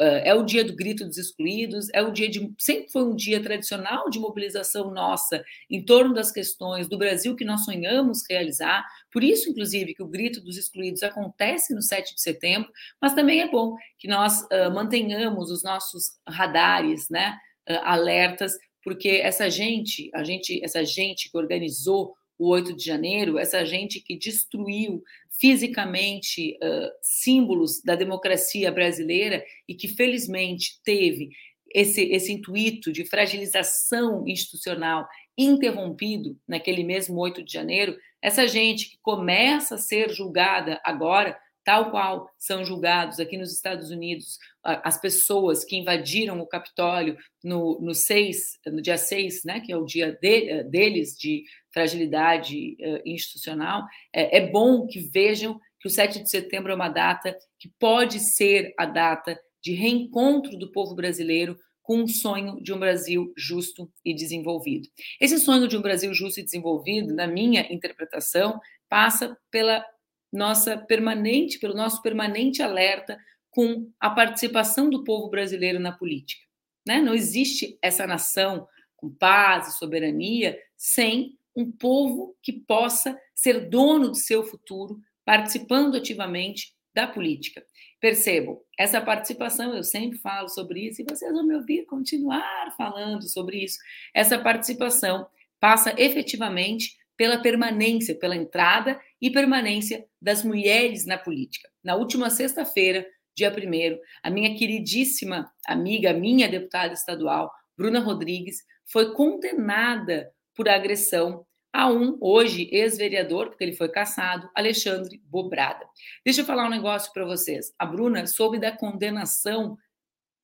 É 0.00 0.34
o 0.34 0.42
dia 0.42 0.64
do 0.64 0.74
grito 0.74 1.04
dos 1.04 1.18
excluídos, 1.18 1.88
é 1.92 2.02
o 2.02 2.10
dia 2.10 2.28
de. 2.28 2.50
Sempre 2.58 2.90
foi 2.90 3.04
um 3.04 3.14
dia 3.14 3.42
tradicional 3.42 4.08
de 4.08 4.18
mobilização 4.18 4.90
nossa 4.90 5.44
em 5.68 5.84
torno 5.84 6.14
das 6.14 6.32
questões 6.32 6.88
do 6.88 6.96
Brasil 6.96 7.36
que 7.36 7.44
nós 7.44 7.64
sonhamos 7.64 8.22
realizar. 8.28 8.84
Por 9.12 9.22
isso, 9.22 9.50
inclusive, 9.50 9.94
que 9.94 10.02
o 10.02 10.08
grito 10.08 10.40
dos 10.40 10.56
excluídos 10.56 11.02
acontece 11.02 11.74
no 11.74 11.82
7 11.82 12.14
de 12.14 12.22
setembro, 12.22 12.70
mas 13.00 13.12
também 13.12 13.42
é 13.42 13.50
bom 13.50 13.76
que 13.98 14.08
nós 14.08 14.42
uh, 14.44 14.72
mantenhamos 14.72 15.50
os 15.50 15.62
nossos 15.62 16.12
radares, 16.26 17.08
né? 17.10 17.36
alertas, 17.82 18.58
porque 18.82 19.20
essa 19.22 19.48
gente, 19.48 20.10
a 20.14 20.24
gente, 20.24 20.62
essa 20.64 20.84
gente 20.84 21.30
que 21.30 21.38
organizou 21.38 22.14
o 22.42 22.48
8 22.48 22.74
de 22.74 22.84
janeiro, 22.84 23.38
essa 23.38 23.64
gente 23.64 24.00
que 24.00 24.18
destruiu 24.18 25.02
fisicamente 25.30 26.58
uh, 26.62 26.90
símbolos 27.00 27.80
da 27.82 27.94
democracia 27.94 28.70
brasileira 28.72 29.44
e 29.68 29.74
que 29.74 29.86
felizmente 29.86 30.80
teve 30.82 31.30
esse, 31.72 32.02
esse 32.02 32.32
intuito 32.32 32.92
de 32.92 33.04
fragilização 33.04 34.26
institucional 34.26 35.06
interrompido 35.38 36.36
naquele 36.46 36.82
mesmo 36.82 37.18
8 37.18 37.44
de 37.44 37.52
janeiro, 37.52 37.96
essa 38.20 38.46
gente 38.46 38.90
que 38.90 38.98
começa 39.00 39.76
a 39.76 39.78
ser 39.78 40.10
julgada 40.10 40.80
agora, 40.84 41.38
tal 41.64 41.90
qual 41.90 42.28
são 42.38 42.64
julgados 42.64 43.20
aqui 43.20 43.36
nos 43.36 43.52
Estados 43.52 43.90
Unidos 43.90 44.38
as 44.62 45.00
pessoas 45.00 45.64
que 45.64 45.76
invadiram 45.76 46.40
o 46.40 46.46
Capitólio 46.46 47.16
no, 47.42 47.80
no, 47.80 47.94
seis, 47.94 48.58
no 48.66 48.80
dia 48.80 48.96
6, 48.96 49.44
né, 49.44 49.60
que 49.60 49.72
é 49.72 49.76
o 49.76 49.84
dia 49.84 50.12
de, 50.20 50.62
deles 50.64 51.16
de 51.16 51.44
fragilidade 51.72 52.76
uh, 52.80 53.02
institucional, 53.04 53.84
é, 54.12 54.38
é 54.38 54.46
bom 54.46 54.86
que 54.86 55.00
vejam 55.00 55.58
que 55.80 55.88
o 55.88 55.90
7 55.90 56.22
de 56.22 56.30
setembro 56.30 56.70
é 56.70 56.74
uma 56.74 56.88
data 56.88 57.36
que 57.58 57.68
pode 57.78 58.20
ser 58.20 58.72
a 58.78 58.86
data 58.86 59.38
de 59.60 59.72
reencontro 59.72 60.56
do 60.56 60.70
povo 60.70 60.94
brasileiro 60.94 61.56
com 61.82 62.02
um 62.02 62.08
sonho 62.08 62.62
de 62.62 62.72
um 62.72 62.78
Brasil 62.78 63.32
justo 63.36 63.90
e 64.04 64.14
desenvolvido. 64.14 64.88
Esse 65.20 65.38
sonho 65.40 65.66
de 65.66 65.76
um 65.76 65.82
Brasil 65.82 66.14
justo 66.14 66.38
e 66.38 66.44
desenvolvido, 66.44 67.12
na 67.12 67.26
minha 67.26 67.66
interpretação, 67.72 68.60
passa 68.88 69.36
pela 69.50 69.84
nossa 70.32 70.76
permanente, 70.76 71.58
pelo 71.58 71.74
nosso 71.74 72.00
permanente 72.00 72.62
alerta 72.62 73.18
com 73.50 73.90
a 74.00 74.08
participação 74.08 74.88
do 74.88 75.04
povo 75.04 75.28
brasileiro 75.28 75.78
na 75.78 75.92
política. 75.92 76.42
Né? 76.86 77.00
Não 77.00 77.14
existe 77.14 77.78
essa 77.82 78.06
nação 78.06 78.66
com 78.96 79.10
paz 79.10 79.68
e 79.68 79.78
soberania 79.78 80.58
sem 80.76 81.36
um 81.54 81.70
povo 81.70 82.34
que 82.42 82.52
possa 82.52 83.18
ser 83.34 83.68
dono 83.68 84.08
do 84.08 84.16
seu 84.16 84.42
futuro, 84.42 84.98
participando 85.24 85.96
ativamente 85.96 86.72
da 86.94 87.06
política. 87.06 87.64
Percebam, 88.00 88.60
essa 88.78 89.00
participação, 89.00 89.74
eu 89.74 89.84
sempre 89.84 90.18
falo 90.18 90.48
sobre 90.48 90.88
isso 90.88 91.02
e 91.02 91.04
vocês 91.08 91.30
vão 91.30 91.46
me 91.46 91.54
ouvir 91.54 91.84
continuar 91.84 92.74
falando 92.76 93.28
sobre 93.28 93.62
isso. 93.62 93.78
Essa 94.14 94.38
participação 94.38 95.26
passa 95.60 95.94
efetivamente 95.96 96.96
pela 97.16 97.38
permanência, 97.38 98.14
pela 98.14 98.34
entrada 98.34 99.00
e 99.22 99.30
permanência 99.30 100.04
das 100.20 100.42
mulheres 100.42 101.06
na 101.06 101.16
política. 101.16 101.70
Na 101.82 101.94
última 101.94 102.28
sexta-feira, 102.28 103.06
dia 103.36 103.50
1, 103.50 103.98
a 104.20 104.28
minha 104.28 104.54
queridíssima 104.56 105.50
amiga, 105.64 106.12
minha 106.12 106.48
deputada 106.48 106.92
estadual, 106.92 107.50
Bruna 107.78 108.00
Rodrigues, 108.00 108.56
foi 108.84 109.14
condenada 109.14 110.28
por 110.54 110.68
agressão 110.68 111.46
a 111.72 111.88
um, 111.88 112.18
hoje, 112.20 112.68
ex-vereador, 112.70 113.48
porque 113.48 113.64
ele 113.64 113.76
foi 113.76 113.88
caçado, 113.88 114.50
Alexandre 114.54 115.22
Bobrada. 115.24 115.86
Deixa 116.24 116.42
eu 116.42 116.44
falar 116.44 116.66
um 116.66 116.70
negócio 116.70 117.10
para 117.12 117.24
vocês. 117.24 117.72
A 117.78 117.86
Bruna 117.86 118.26
soube 118.26 118.58
da 118.58 118.76
condenação 118.76 119.78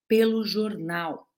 pelo 0.06 0.42
jornal. 0.44 1.28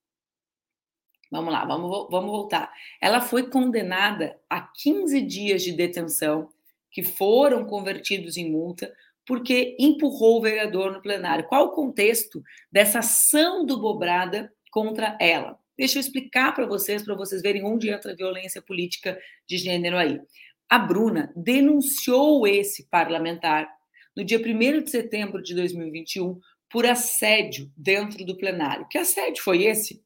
Vamos 1.33 1.53
lá, 1.53 1.65
vamos, 1.65 2.09
vamos 2.11 2.31
voltar. 2.31 2.73
Ela 3.01 3.21
foi 3.21 3.49
condenada 3.49 4.39
a 4.49 4.61
15 4.61 5.23
dias 5.23 5.63
de 5.63 5.73
detenção, 5.73 6.49
que 6.91 7.03
foram 7.03 7.65
convertidos 7.65 8.37
em 8.37 8.51
multa, 8.51 8.93
porque 9.27 9.77
empurrou 9.79 10.39
o 10.39 10.43
vereador 10.43 10.93
no 10.93 11.03
plenário. 11.03 11.47
Qual 11.47 11.67
o 11.67 11.73
contexto 11.73 12.43
dessa 12.71 12.99
ação 12.99 13.65
do 13.65 13.79
Bobrada 13.79 14.53
contra 14.71 15.17
ela? 15.21 15.59
Deixa 15.79 15.99
eu 15.99 16.01
explicar 16.01 16.55
para 16.55 16.67
vocês, 16.67 17.03
para 17.03 17.15
vocês 17.15 17.41
verem 17.41 17.65
onde 17.65 17.89
entra 17.89 18.13
a 18.13 18.17
violência 18.17 18.61
política 18.61 19.19
de 19.47 19.57
gênero 19.57 19.97
aí. 19.97 20.21
A 20.69 20.79
Bruna 20.79 21.33
denunciou 21.35 22.47
esse 22.47 22.89
parlamentar 22.89 23.69
no 24.17 24.25
dia 24.25 24.39
1 24.39 24.83
de 24.83 24.91
setembro 24.91 25.43
de 25.43 25.55
2021 25.55 26.39
por 26.69 26.87
assédio 26.87 27.71
dentro 27.77 28.25
do 28.25 28.37
plenário. 28.37 28.87
Que 28.89 28.99
assédio 28.99 29.43
foi 29.43 29.65
esse? 29.65 30.05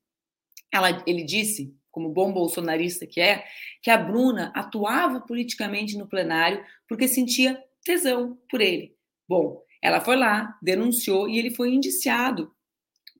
Ela, 0.72 1.02
ele 1.06 1.22
disse, 1.22 1.74
como 1.94 2.08
bom 2.08 2.32
bolsonarista 2.32 3.06
que 3.06 3.20
é, 3.20 3.44
que 3.80 3.88
a 3.88 3.96
Bruna 3.96 4.52
atuava 4.52 5.20
politicamente 5.20 5.96
no 5.96 6.08
plenário 6.08 6.62
porque 6.88 7.06
sentia 7.06 7.62
tesão 7.84 8.36
por 8.50 8.60
ele. 8.60 8.96
Bom, 9.28 9.62
ela 9.80 10.00
foi 10.00 10.16
lá, 10.16 10.58
denunciou 10.60 11.28
e 11.28 11.38
ele 11.38 11.50
foi 11.50 11.72
indiciado 11.72 12.52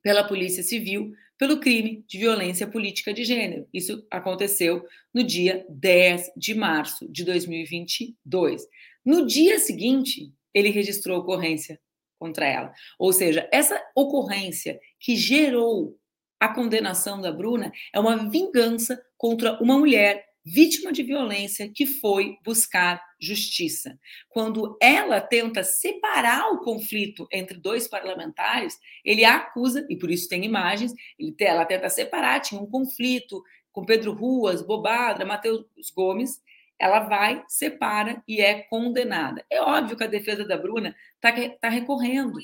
pela 0.03 0.25
Polícia 0.25 0.63
Civil 0.63 1.13
pelo 1.39 1.61
crime 1.61 2.05
de 2.09 2.19
violência 2.19 2.67
política 2.67 3.15
de 3.15 3.25
gênero. 3.25 3.69
Isso 3.73 4.05
aconteceu 4.11 4.85
no 5.13 5.23
dia 5.23 5.65
10 5.69 6.33
de 6.37 6.55
março 6.55 7.11
de 7.11 7.25
2022. 7.25 8.67
No 9.05 9.27
dia 9.27 9.59
seguinte, 9.59 10.33
ele 10.53 10.71
registrou 10.71 11.19
ocorrência 11.19 11.81
contra 12.19 12.47
ela. 12.47 12.73
Ou 12.99 13.13
seja, 13.13 13.49
essa 13.53 13.81
ocorrência 13.95 14.81
que 14.99 15.17
gerou 15.17 15.97
a 16.45 16.53
condenação 16.53 17.23
da 17.23 17.33
Bruna 17.33 17.73
é 17.91 17.99
uma 17.99 18.29
vingança 18.29 19.03
contra 19.17 19.59
uma 19.63 19.79
mulher 19.79 20.27
vítima 20.45 20.93
de 20.93 21.03
violência 21.03 21.71
que 21.75 21.87
foi 21.87 22.37
buscar 22.45 23.03
justiça. 23.19 23.99
Quando 24.29 24.77
ela 24.79 25.23
tenta 25.23 25.65
separar 25.65 26.51
o 26.53 26.61
conflito 26.61 27.27
entre 27.33 27.57
dois 27.57 27.89
parlamentares, 27.89 28.79
ele 29.03 29.25
a 29.25 29.37
acusa, 29.37 29.87
e 29.89 29.97
por 29.97 30.11
isso 30.11 30.29
tem 30.29 30.45
imagens, 30.45 30.93
ele, 31.19 31.35
ela 31.41 31.65
tenta 31.65 31.89
separar, 31.89 32.41
tinha 32.41 32.61
um 32.61 32.67
conflito 32.67 33.43
com 33.73 33.87
Pedro 33.87 34.13
Ruas, 34.13 34.61
Bobadra, 34.61 35.25
Matheus 35.25 35.65
Gomes, 35.97 36.43
ela 36.79 37.01
vai, 37.01 37.43
separa 37.49 38.23
e 38.29 38.43
é 38.43 38.65
condenada. 38.65 39.43
É 39.49 39.63
óbvio 39.63 39.97
que 39.97 40.05
a 40.05 40.09
defesa 40.09 40.45
da 40.45 40.59
Bruna 40.59 40.95
está 41.15 41.33
tá 41.59 41.69
recorrendo. 41.71 42.39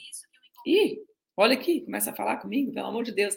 Ih, 0.66 1.00
olha 1.37 1.52
aqui, 1.52 1.83
começa 1.83 2.12
a 2.12 2.16
falar 2.16 2.38
comigo, 2.38 2.73
pelo 2.73 2.87
amor 2.87 3.04
de 3.04 3.12
Deus. 3.12 3.37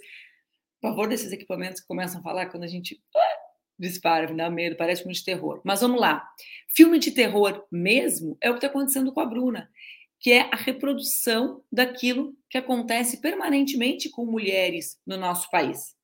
Favor 0.84 1.08
desses 1.08 1.32
equipamentos 1.32 1.80
que 1.80 1.88
começam 1.88 2.20
a 2.20 2.24
falar 2.24 2.48
quando 2.48 2.64
a 2.64 2.68
gente 2.68 3.02
dispara, 3.80 4.30
me 4.30 4.36
dá 4.36 4.50
medo, 4.50 4.76
parece 4.76 5.02
filme 5.02 5.16
de 5.16 5.24
terror. 5.24 5.62
Mas 5.64 5.80
vamos 5.80 5.98
lá. 5.98 6.28
Filme 6.76 7.00
de 7.00 7.12
terror 7.12 7.66
mesmo 7.72 8.38
é 8.42 8.50
o 8.50 8.54
que 8.54 8.58
está 8.58 8.68
acontecendo 8.68 9.14
com 9.14 9.22
a 9.22 9.26
Bruna, 9.26 9.72
que 10.20 10.34
é 10.34 10.50
a 10.52 10.58
reprodução 10.58 11.64
daquilo 11.72 12.36
que 12.50 12.58
acontece 12.58 13.22
permanentemente 13.22 14.10
com 14.10 14.26
mulheres 14.26 15.00
no 15.08 15.16
nosso 15.16 15.50
país. 15.50 15.96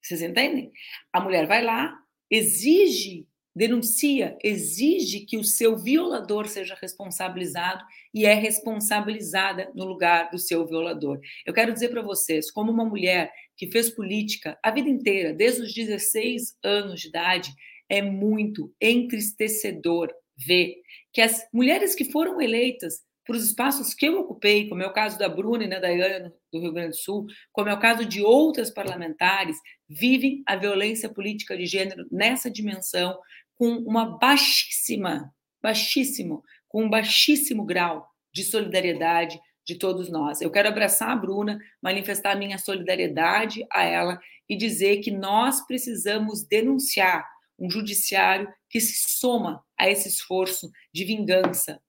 Vocês 0.00 0.22
entendem? 0.22 0.70
A 1.12 1.20
mulher 1.20 1.48
vai 1.48 1.64
lá, 1.64 1.92
exige 2.30 3.26
denuncia, 3.54 4.36
exige 4.42 5.20
que 5.20 5.36
o 5.36 5.44
seu 5.44 5.76
violador 5.76 6.48
seja 6.48 6.76
responsabilizado 6.80 7.84
e 8.12 8.24
é 8.24 8.34
responsabilizada 8.34 9.70
no 9.74 9.84
lugar 9.84 10.30
do 10.30 10.38
seu 10.38 10.66
violador. 10.66 11.20
Eu 11.44 11.52
quero 11.52 11.72
dizer 11.72 11.90
para 11.90 12.02
vocês, 12.02 12.50
como 12.50 12.72
uma 12.72 12.84
mulher 12.84 13.30
que 13.62 13.70
fez 13.70 13.90
política 13.90 14.58
a 14.60 14.72
vida 14.72 14.88
inteira, 14.88 15.32
desde 15.32 15.62
os 15.62 15.72
16 15.72 16.56
anos 16.64 17.00
de 17.00 17.06
idade, 17.06 17.54
é 17.88 18.02
muito 18.02 18.74
entristecedor 18.80 20.12
ver 20.36 20.74
que 21.12 21.20
as 21.20 21.46
mulheres 21.54 21.94
que 21.94 22.10
foram 22.10 22.40
eleitas 22.40 23.02
para 23.24 23.36
os 23.36 23.46
espaços 23.46 23.94
que 23.94 24.04
eu 24.04 24.18
ocupei, 24.18 24.68
como 24.68 24.82
é 24.82 24.86
o 24.88 24.92
caso 24.92 25.16
da 25.16 25.28
Bruna 25.28 25.62
e 25.62 25.68
da 25.68 25.78
Dayana 25.78 26.34
do 26.52 26.58
Rio 26.58 26.72
Grande 26.72 26.88
do 26.88 26.96
Sul, 26.96 27.26
como 27.52 27.68
é 27.68 27.72
o 27.72 27.78
caso 27.78 28.04
de 28.04 28.20
outras 28.20 28.68
parlamentares, 28.68 29.56
vivem 29.88 30.42
a 30.44 30.56
violência 30.56 31.08
política 31.08 31.56
de 31.56 31.64
gênero 31.64 32.04
nessa 32.10 32.50
dimensão, 32.50 33.16
com 33.54 33.76
uma 33.76 34.18
baixíssima, 34.18 35.32
baixíssimo, 35.62 36.42
com 36.66 36.86
um 36.86 36.90
baixíssimo 36.90 37.64
grau 37.64 38.08
de 38.34 38.42
solidariedade 38.42 39.38
de 39.64 39.76
todos 39.76 40.10
nós. 40.10 40.40
Eu 40.40 40.50
quero 40.50 40.68
abraçar 40.68 41.10
a 41.10 41.16
Bruna, 41.16 41.58
manifestar 41.80 42.36
minha 42.36 42.58
solidariedade 42.58 43.64
a 43.70 43.82
ela 43.82 44.20
e 44.48 44.56
dizer 44.56 44.98
que 44.98 45.10
nós 45.10 45.64
precisamos 45.66 46.44
denunciar 46.44 47.26
um 47.58 47.70
judiciário 47.70 48.52
que 48.68 48.80
se 48.80 49.08
soma 49.18 49.64
a 49.78 49.88
esse 49.88 50.08
esforço 50.08 50.70
de 50.92 51.04
vingança 51.04 51.80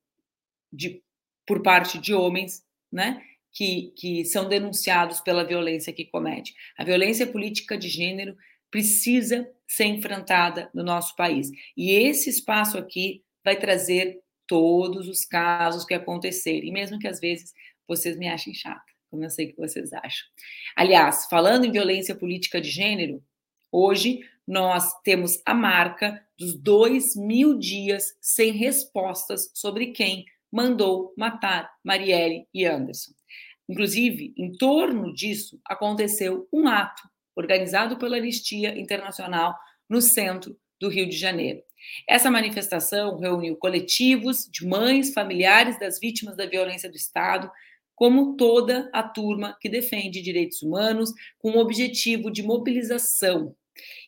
de, 0.72 1.02
por 1.48 1.62
parte 1.62 1.98
de 1.98 2.14
homens, 2.14 2.64
né? 2.92 3.22
Que, 3.52 3.94
que 3.96 4.26
são 4.26 4.50
denunciados 4.50 5.22
pela 5.22 5.46
violência 5.46 5.94
que 5.94 6.06
comete. 6.06 6.56
A 6.76 6.84
violência 6.84 7.28
política 7.28 7.78
de 7.78 7.88
gênero 7.88 8.36
precisa 8.72 9.48
ser 9.68 9.86
enfrentada 9.86 10.72
no 10.74 10.84
nosso 10.84 11.16
país. 11.16 11.52
E 11.78 11.92
esse 11.92 12.30
espaço 12.32 12.78
aqui 12.78 13.24
vai 13.44 13.56
trazer 13.56 14.20
todos 14.48 15.08
os 15.08 15.26
casos 15.26 15.86
que 15.86 15.94
acontecerem, 15.94 16.72
mesmo 16.72 17.00
que 17.00 17.08
às 17.08 17.20
vezes 17.20 17.54
vocês 17.88 18.18
me 18.18 18.28
achem 18.28 18.54
chata, 18.54 18.84
como 19.10 19.24
eu 19.24 19.30
sei 19.30 19.48
que 19.48 19.58
vocês 19.58 19.94
acham. 19.94 20.28
Aliás, 20.76 21.28
falando 21.30 21.66
em 21.66 21.72
violência 21.72 22.16
política 22.16 22.60
de 22.60 22.70
gênero, 22.70 23.24
hoje 23.72 24.22
nós 24.48 24.94
temos 25.02 25.42
a 25.46 25.54
marca 25.54 26.22
dos 26.38 26.56
dois 26.56 27.16
mil 27.16 27.58
dias 27.58 28.16
sem 28.22 28.52
respostas 28.52 29.50
sobre 29.54 29.88
quem 29.88 30.26
mandou 30.52 31.14
matar 31.18 31.72
Marielle 31.84 32.48
e 32.54 32.66
Anderson. 32.66 33.12
Inclusive, 33.68 34.34
em 34.38 34.52
torno 34.52 35.14
disso, 35.14 35.60
aconteceu 35.66 36.48
um 36.52 36.68
ato 36.68 37.02
organizado 37.36 37.98
pela 37.98 38.18
Anistia 38.18 38.78
Internacional 38.78 39.58
no 39.90 40.02
centro 40.02 40.58
do 40.80 40.90
Rio 40.90 41.08
de 41.08 41.18
Janeiro. 41.18 41.64
Essa 42.08 42.30
manifestação 42.30 43.18
reuniu 43.18 43.56
coletivos 43.56 44.48
de 44.52 44.66
mães, 44.66 45.14
familiares 45.14 45.80
das 45.80 46.00
vítimas 46.00 46.38
da 46.38 46.46
violência 46.46 46.90
do 46.90 46.96
Estado, 46.96 47.50
como 48.04 48.36
toda 48.36 48.90
a 48.92 49.02
turma 49.02 49.58
que 49.62 49.70
defende 49.70 50.22
direitos 50.22 50.62
humanos, 50.62 51.14
com 51.40 51.52
o 51.52 51.60
objetivo 51.60 52.30
de 52.30 52.44
mobilização. 52.44 53.56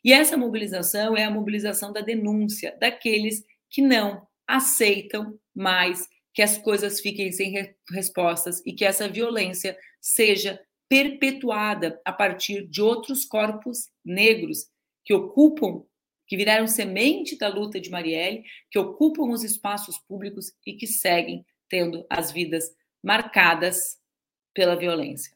E 0.03 0.11
essa 0.11 0.35
mobilização 0.35 1.15
é 1.15 1.23
a 1.23 1.31
mobilização 1.31 1.93
da 1.93 2.01
denúncia 2.01 2.75
daqueles 2.77 3.45
que 3.69 3.81
não 3.81 4.27
aceitam 4.45 5.39
mais 5.55 6.09
que 6.33 6.41
as 6.41 6.57
coisas 6.57 6.99
fiquem 6.99 7.31
sem 7.31 7.51
re 7.51 7.73
respostas 7.89 8.61
e 8.65 8.73
que 8.73 8.83
essa 8.83 9.07
violência 9.07 9.77
seja 10.01 10.59
perpetuada 10.89 11.97
a 12.03 12.11
partir 12.11 12.67
de 12.67 12.81
outros 12.81 13.23
corpos 13.23 13.87
negros 14.03 14.67
que 15.05 15.13
ocupam, 15.13 15.85
que 16.27 16.35
viraram 16.35 16.67
semente 16.67 17.37
da 17.37 17.47
luta 17.47 17.79
de 17.79 17.89
Marielle, 17.89 18.43
que 18.69 18.77
ocupam 18.77 19.31
os 19.31 19.41
espaços 19.41 19.97
públicos 19.99 20.51
e 20.67 20.73
que 20.73 20.85
seguem 20.85 21.45
tendo 21.69 22.05
as 22.09 22.29
vidas 22.29 22.75
marcadas 23.05 23.99
pela 24.51 24.75
violência. 24.75 25.31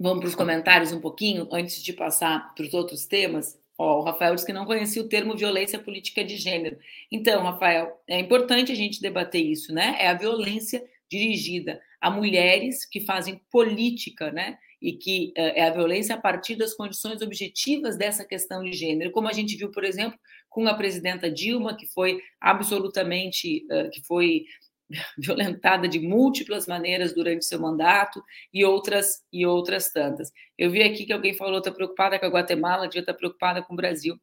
Vamos 0.00 0.20
para 0.20 0.28
os 0.28 0.34
comentários 0.34 0.92
um 0.92 1.00
pouquinho 1.00 1.48
antes 1.52 1.82
de 1.82 1.92
passar 1.92 2.54
para 2.54 2.64
os 2.64 2.72
outros 2.72 3.04
temas. 3.04 3.60
Ó, 3.76 4.00
o 4.00 4.04
Rafael 4.04 4.34
disse 4.34 4.46
que 4.46 4.52
não 4.52 4.64
conhecia 4.64 5.02
o 5.02 5.08
termo 5.08 5.36
violência 5.36 5.78
política 5.78 6.24
de 6.24 6.36
gênero. 6.36 6.78
Então, 7.10 7.42
Rafael, 7.42 8.00
é 8.06 8.18
importante 8.20 8.70
a 8.70 8.74
gente 8.76 9.00
debater 9.00 9.44
isso, 9.44 9.72
né? 9.72 9.96
É 9.98 10.08
a 10.08 10.14
violência 10.14 10.84
dirigida 11.10 11.80
a 12.04 12.10
mulheres 12.10 12.84
que 12.84 13.00
fazem 13.00 13.40
política, 13.50 14.30
né? 14.30 14.58
E 14.80 14.92
que 14.92 15.32
uh, 15.38 15.56
é 15.56 15.62
a 15.62 15.70
violência 15.70 16.14
a 16.14 16.20
partir 16.20 16.54
das 16.54 16.74
condições 16.74 17.22
objetivas 17.22 17.96
dessa 17.96 18.26
questão 18.26 18.62
de 18.62 18.74
gênero, 18.74 19.10
como 19.10 19.26
a 19.26 19.32
gente 19.32 19.56
viu, 19.56 19.70
por 19.70 19.84
exemplo, 19.84 20.18
com 20.54 20.68
a 20.68 20.74
presidenta 20.74 21.28
Dilma, 21.28 21.76
que 21.76 21.84
foi 21.88 22.20
absolutamente, 22.40 23.66
que 23.92 24.00
foi 24.06 24.44
violentada 25.18 25.88
de 25.88 25.98
múltiplas 25.98 26.68
maneiras 26.68 27.12
durante 27.12 27.44
seu 27.44 27.60
mandato 27.60 28.22
e 28.52 28.64
outras 28.64 29.22
e 29.32 29.44
outras 29.44 29.90
tantas. 29.90 30.30
Eu 30.56 30.70
vi 30.70 30.82
aqui 30.82 31.04
que 31.04 31.12
alguém 31.12 31.34
falou 31.34 31.58
está 31.58 31.72
preocupada 31.72 32.18
com 32.18 32.26
a 32.26 32.30
Guatemala, 32.30 32.86
devia 32.86 33.00
estar 33.00 33.12
tá 33.12 33.18
preocupada 33.18 33.62
com 33.62 33.74
o 33.74 33.76
Brasil. 33.76 34.16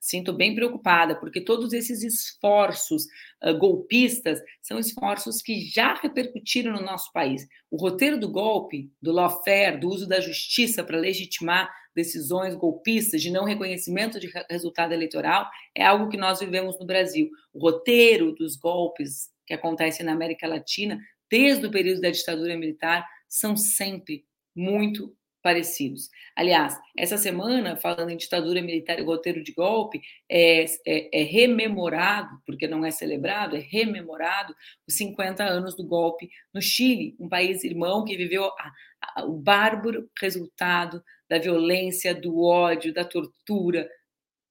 Sinto 0.00 0.34
bem 0.34 0.54
preocupada, 0.54 1.14
porque 1.14 1.40
todos 1.40 1.72
esses 1.72 2.02
esforços 2.02 3.04
uh, 3.42 3.56
golpistas 3.56 4.38
são 4.60 4.78
esforços 4.78 5.40
que 5.40 5.62
já 5.62 5.94
repercutiram 5.94 6.72
no 6.72 6.82
nosso 6.82 7.10
país. 7.10 7.46
O 7.70 7.78
roteiro 7.78 8.20
do 8.20 8.30
golpe, 8.30 8.90
do 9.00 9.12
lawfare, 9.12 9.80
do 9.80 9.88
uso 9.88 10.06
da 10.06 10.20
justiça 10.20 10.84
para 10.84 10.98
legitimar 10.98 11.70
decisões 11.94 12.54
golpistas 12.54 13.22
de 13.22 13.30
não 13.30 13.44
reconhecimento 13.44 14.18
de 14.18 14.30
resultado 14.50 14.92
eleitoral, 14.92 15.48
é 15.74 15.84
algo 15.84 16.08
que 16.08 16.16
nós 16.16 16.40
vivemos 16.40 16.78
no 16.78 16.86
Brasil. 16.86 17.30
O 17.52 17.60
roteiro 17.60 18.32
dos 18.32 18.56
golpes 18.56 19.30
que 19.46 19.54
acontecem 19.54 20.04
na 20.04 20.12
América 20.12 20.46
Latina, 20.46 20.98
desde 21.30 21.66
o 21.66 21.70
período 21.70 22.00
da 22.00 22.10
ditadura 22.10 22.56
militar, 22.56 23.06
são 23.28 23.56
sempre 23.56 24.24
muito 24.54 25.14
parecidos. 25.44 26.08
Aliás, 26.34 26.74
essa 26.96 27.18
semana, 27.18 27.76
falando 27.76 28.08
em 28.08 28.16
ditadura 28.16 28.62
militar 28.62 28.98
e 28.98 29.02
roteiro 29.02 29.44
de 29.44 29.52
golpe, 29.52 30.00
é, 30.26 30.64
é, 30.86 31.20
é, 31.20 31.22
rememorado, 31.22 32.40
porque 32.46 32.66
não 32.66 32.82
é 32.82 32.90
celebrado, 32.90 33.54
é 33.54 33.58
rememorado 33.58 34.56
os 34.88 34.94
50 34.96 35.44
anos 35.44 35.76
do 35.76 35.84
golpe 35.84 36.30
no 36.52 36.62
Chile, 36.62 37.14
um 37.20 37.28
país 37.28 37.62
irmão 37.62 38.06
que 38.06 38.16
viveu 38.16 38.46
a, 38.46 38.72
a, 39.02 39.24
o 39.26 39.36
bárbaro 39.36 40.08
resultado 40.18 41.04
da 41.34 41.38
violência, 41.40 42.14
do 42.14 42.42
ódio, 42.42 42.94
da 42.94 43.04
tortura, 43.04 43.90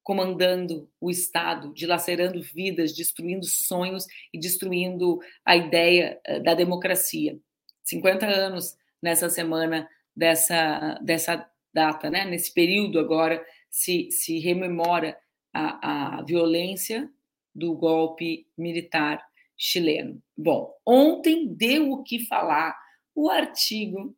comandando 0.02 0.90
o 1.00 1.10
Estado, 1.10 1.72
dilacerando 1.72 2.42
vidas, 2.42 2.92
destruindo 2.92 3.46
sonhos 3.46 4.06
e 4.34 4.38
destruindo 4.38 5.18
a 5.46 5.56
ideia 5.56 6.20
eh, 6.26 6.40
da 6.40 6.52
democracia. 6.52 7.38
50 7.84 8.26
anos 8.26 8.76
nessa 9.00 9.30
semana 9.30 9.88
dessa, 10.14 10.98
dessa 11.02 11.50
data, 11.72 12.10
né? 12.10 12.26
nesse 12.26 12.52
período 12.52 12.98
agora, 12.98 13.42
se, 13.70 14.10
se 14.10 14.38
rememora 14.38 15.18
a, 15.54 16.18
a 16.18 16.22
violência 16.22 17.10
do 17.54 17.72
golpe 17.74 18.46
militar 18.58 19.24
chileno. 19.56 20.22
Bom, 20.36 20.70
ontem 20.84 21.48
deu 21.48 21.92
o 21.92 22.02
que 22.02 22.26
falar 22.26 22.76
o 23.14 23.30
artigo 23.30 24.14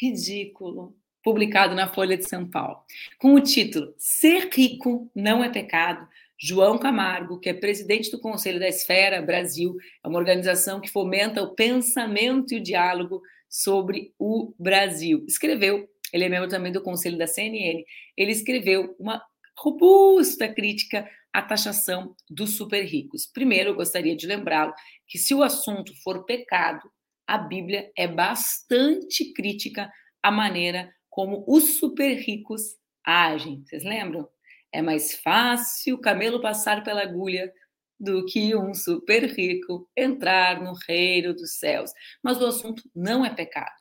ridículo 0.00 0.94
publicado 1.26 1.74
na 1.74 1.88
Folha 1.88 2.16
de 2.16 2.28
São 2.28 2.48
Paulo, 2.48 2.84
com 3.18 3.34
o 3.34 3.40
título 3.40 3.92
Ser 3.98 4.48
rico 4.48 5.10
não 5.12 5.42
é 5.42 5.48
pecado. 5.48 6.06
João 6.38 6.78
Camargo, 6.78 7.40
que 7.40 7.48
é 7.48 7.52
presidente 7.52 8.12
do 8.12 8.20
Conselho 8.20 8.60
da 8.60 8.68
Esfera 8.68 9.20
Brasil, 9.20 9.74
é 10.04 10.06
uma 10.06 10.20
organização 10.20 10.80
que 10.80 10.88
fomenta 10.88 11.42
o 11.42 11.52
pensamento 11.52 12.54
e 12.54 12.58
o 12.58 12.62
diálogo 12.62 13.22
sobre 13.48 14.14
o 14.16 14.54
Brasil. 14.56 15.24
Escreveu, 15.26 15.88
ele 16.12 16.26
é 16.26 16.28
membro 16.28 16.48
também 16.48 16.70
do 16.70 16.80
Conselho 16.80 17.18
da 17.18 17.26
CNN, 17.26 17.82
ele 18.16 18.30
escreveu 18.30 18.94
uma 18.96 19.20
robusta 19.58 20.46
crítica 20.46 21.10
à 21.32 21.42
taxação 21.42 22.14
dos 22.30 22.56
super 22.56 22.84
ricos. 22.84 23.26
Primeiro, 23.26 23.70
eu 23.70 23.74
gostaria 23.74 24.14
de 24.14 24.28
lembrá-lo 24.28 24.72
que 25.08 25.18
se 25.18 25.34
o 25.34 25.42
assunto 25.42 25.92
for 26.04 26.24
pecado, 26.24 26.88
a 27.26 27.36
Bíblia 27.36 27.90
é 27.96 28.06
bastante 28.06 29.32
crítica 29.32 29.90
à 30.22 30.30
maneira 30.30 30.94
como 31.16 31.42
os 31.48 31.78
super 31.78 32.12
ricos 32.12 32.76
agem. 33.02 33.64
Vocês 33.64 33.82
lembram? 33.82 34.28
É 34.70 34.82
mais 34.82 35.14
fácil 35.14 35.94
o 35.94 36.00
camelo 36.00 36.42
passar 36.42 36.84
pela 36.84 37.00
agulha 37.00 37.50
do 37.98 38.26
que 38.26 38.54
um 38.54 38.74
super 38.74 39.24
rico 39.24 39.88
entrar 39.96 40.62
no 40.62 40.74
reino 40.86 41.32
dos 41.32 41.54
céus. 41.54 41.90
Mas 42.22 42.38
o 42.38 42.44
assunto 42.44 42.82
não 42.94 43.24
é 43.24 43.34
pecado. 43.34 43.74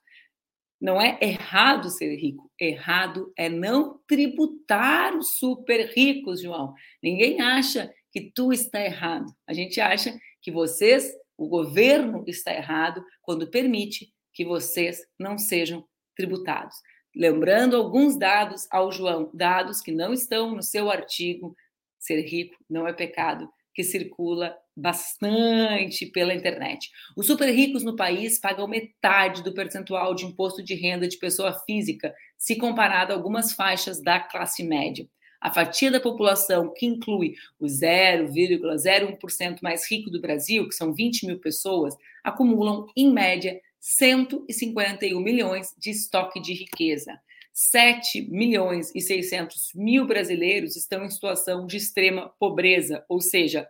Não 0.79 1.01
é 1.01 1.19
errado 1.21 1.89
ser 1.89 2.15
rico. 2.15 2.49
Errado 2.57 3.33
é 3.37 3.49
não 3.49 3.99
tributar 4.07 5.13
os 5.13 5.37
super 5.37 5.89
ricos, 5.89 6.41
João. 6.41 6.73
Ninguém 7.03 7.41
acha 7.41 7.93
que 8.13 8.31
tu 8.33 8.53
está 8.53 8.79
errado. 8.79 9.25
A 9.45 9.51
gente 9.51 9.81
acha 9.81 10.17
que 10.41 10.51
vocês, 10.51 11.11
o 11.35 11.49
governo, 11.49 12.23
está 12.27 12.53
errado 12.53 13.03
quando 13.21 13.51
permite 13.51 14.13
que 14.33 14.45
vocês 14.45 15.01
não 15.19 15.37
sejam 15.37 15.85
tributados. 16.15 16.77
Lembrando 17.15 17.77
alguns 17.77 18.17
dados 18.17 18.67
ao 18.69 18.91
João, 18.91 19.29
dados 19.33 19.79
que 19.79 19.91
não 19.91 20.13
estão 20.13 20.53
no 20.53 20.61
seu 20.61 20.91
artigo 20.91 21.55
Ser 21.97 22.21
Rico 22.21 22.55
Não 22.69 22.85
é 22.85 22.91
Pecado, 22.91 23.49
que 23.73 23.83
circula 23.83 24.55
bastante 24.75 26.05
pela 26.07 26.33
internet. 26.33 26.91
Os 27.15 27.25
super 27.25 27.49
ricos 27.49 27.83
no 27.83 27.95
país 27.95 28.37
pagam 28.37 28.67
metade 28.67 29.41
do 29.41 29.53
percentual 29.53 30.13
de 30.13 30.25
imposto 30.25 30.61
de 30.61 30.75
renda 30.75 31.07
de 31.07 31.17
pessoa 31.17 31.53
física, 31.65 32.13
se 32.37 32.57
comparado 32.57 33.13
a 33.13 33.15
algumas 33.15 33.53
faixas 33.53 34.01
da 34.01 34.19
classe 34.19 34.61
média. 34.63 35.07
A 35.39 35.53
fatia 35.53 35.91
da 35.91 35.99
população, 35.99 36.73
que 36.75 36.85
inclui 36.85 37.35
o 37.59 37.65
0,01% 37.65 39.59
mais 39.61 39.89
rico 39.89 40.09
do 40.09 40.19
Brasil, 40.19 40.67
que 40.67 40.75
são 40.75 40.93
20 40.93 41.27
mil 41.27 41.39
pessoas, 41.39 41.95
acumulam, 42.23 42.87
em 42.95 43.11
média, 43.11 43.59
151 43.87 45.19
milhões 45.19 45.71
de 45.77 45.91
estoque 45.91 46.41
de 46.41 46.53
riqueza. 46.53 47.21
7 47.53 48.23
milhões 48.31 48.91
e 48.95 48.99
600 48.99 49.73
mil 49.75 50.07
brasileiros 50.07 50.75
estão 50.75 51.05
em 51.05 51.09
situação 51.09 51.67
de 51.67 51.77
extrema 51.77 52.33
pobreza, 52.39 53.05
ou 53.07 53.21
seja, 53.21 53.69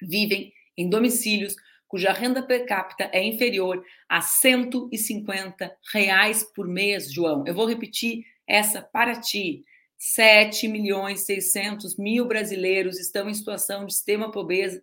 vivem 0.00 0.54
em 0.74 0.88
domicílios 0.88 1.54
cuja 1.86 2.14
renda 2.14 2.42
per 2.42 2.64
capita 2.64 3.10
é 3.12 3.22
inferior 3.22 3.84
a 4.08 4.22
150 4.22 5.76
reais 5.92 6.42
por 6.54 6.66
mês, 6.66 7.12
João. 7.12 7.44
Eu 7.46 7.52
vou 7.52 7.66
repetir 7.66 8.24
essa 8.46 8.80
para 8.80 9.20
ti. 9.20 9.62
7 9.98 10.66
milhões 10.66 11.20
e 11.20 11.26
600 11.26 11.98
mil 11.98 12.26
brasileiros 12.26 12.98
estão 12.98 13.28
em 13.28 13.34
situação 13.34 13.84
de 13.84 13.92
extrema 13.92 14.32
pobreza 14.32 14.82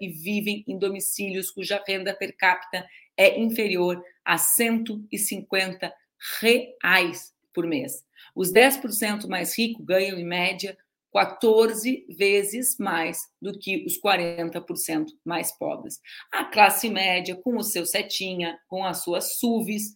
e 0.00 0.08
vivem 0.08 0.64
em 0.66 0.76
domicílios 0.76 1.50
cuja 1.50 1.82
renda 1.86 2.12
per 2.12 2.36
capita 2.36 2.84
é 3.20 3.38
inferior 3.38 4.02
a 4.24 4.36
150 4.38 5.94
reais 6.40 7.34
por 7.52 7.66
mês. 7.66 8.02
Os 8.34 8.50
10% 8.50 9.28
mais 9.28 9.58
ricos 9.58 9.84
ganham, 9.84 10.18
em 10.18 10.24
média, 10.24 10.78
14 11.12 12.06
vezes 12.08 12.78
mais 12.78 13.28
do 13.42 13.58
que 13.58 13.84
os 13.84 14.00
40% 14.00 15.08
mais 15.22 15.52
pobres. 15.52 16.00
A 16.32 16.46
classe 16.46 16.88
média, 16.88 17.36
com 17.36 17.58
o 17.58 17.62
seu 17.62 17.84
setinha, 17.84 18.58
com 18.66 18.86
as 18.86 19.02
suas 19.02 19.38
SUVs, 19.38 19.92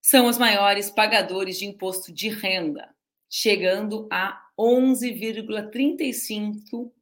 são 0.00 0.28
os 0.28 0.38
maiores 0.38 0.88
pagadores 0.88 1.58
de 1.58 1.66
imposto 1.66 2.12
de 2.12 2.28
renda, 2.28 2.94
chegando 3.28 4.06
a 4.08 4.40
11,35 4.56 6.92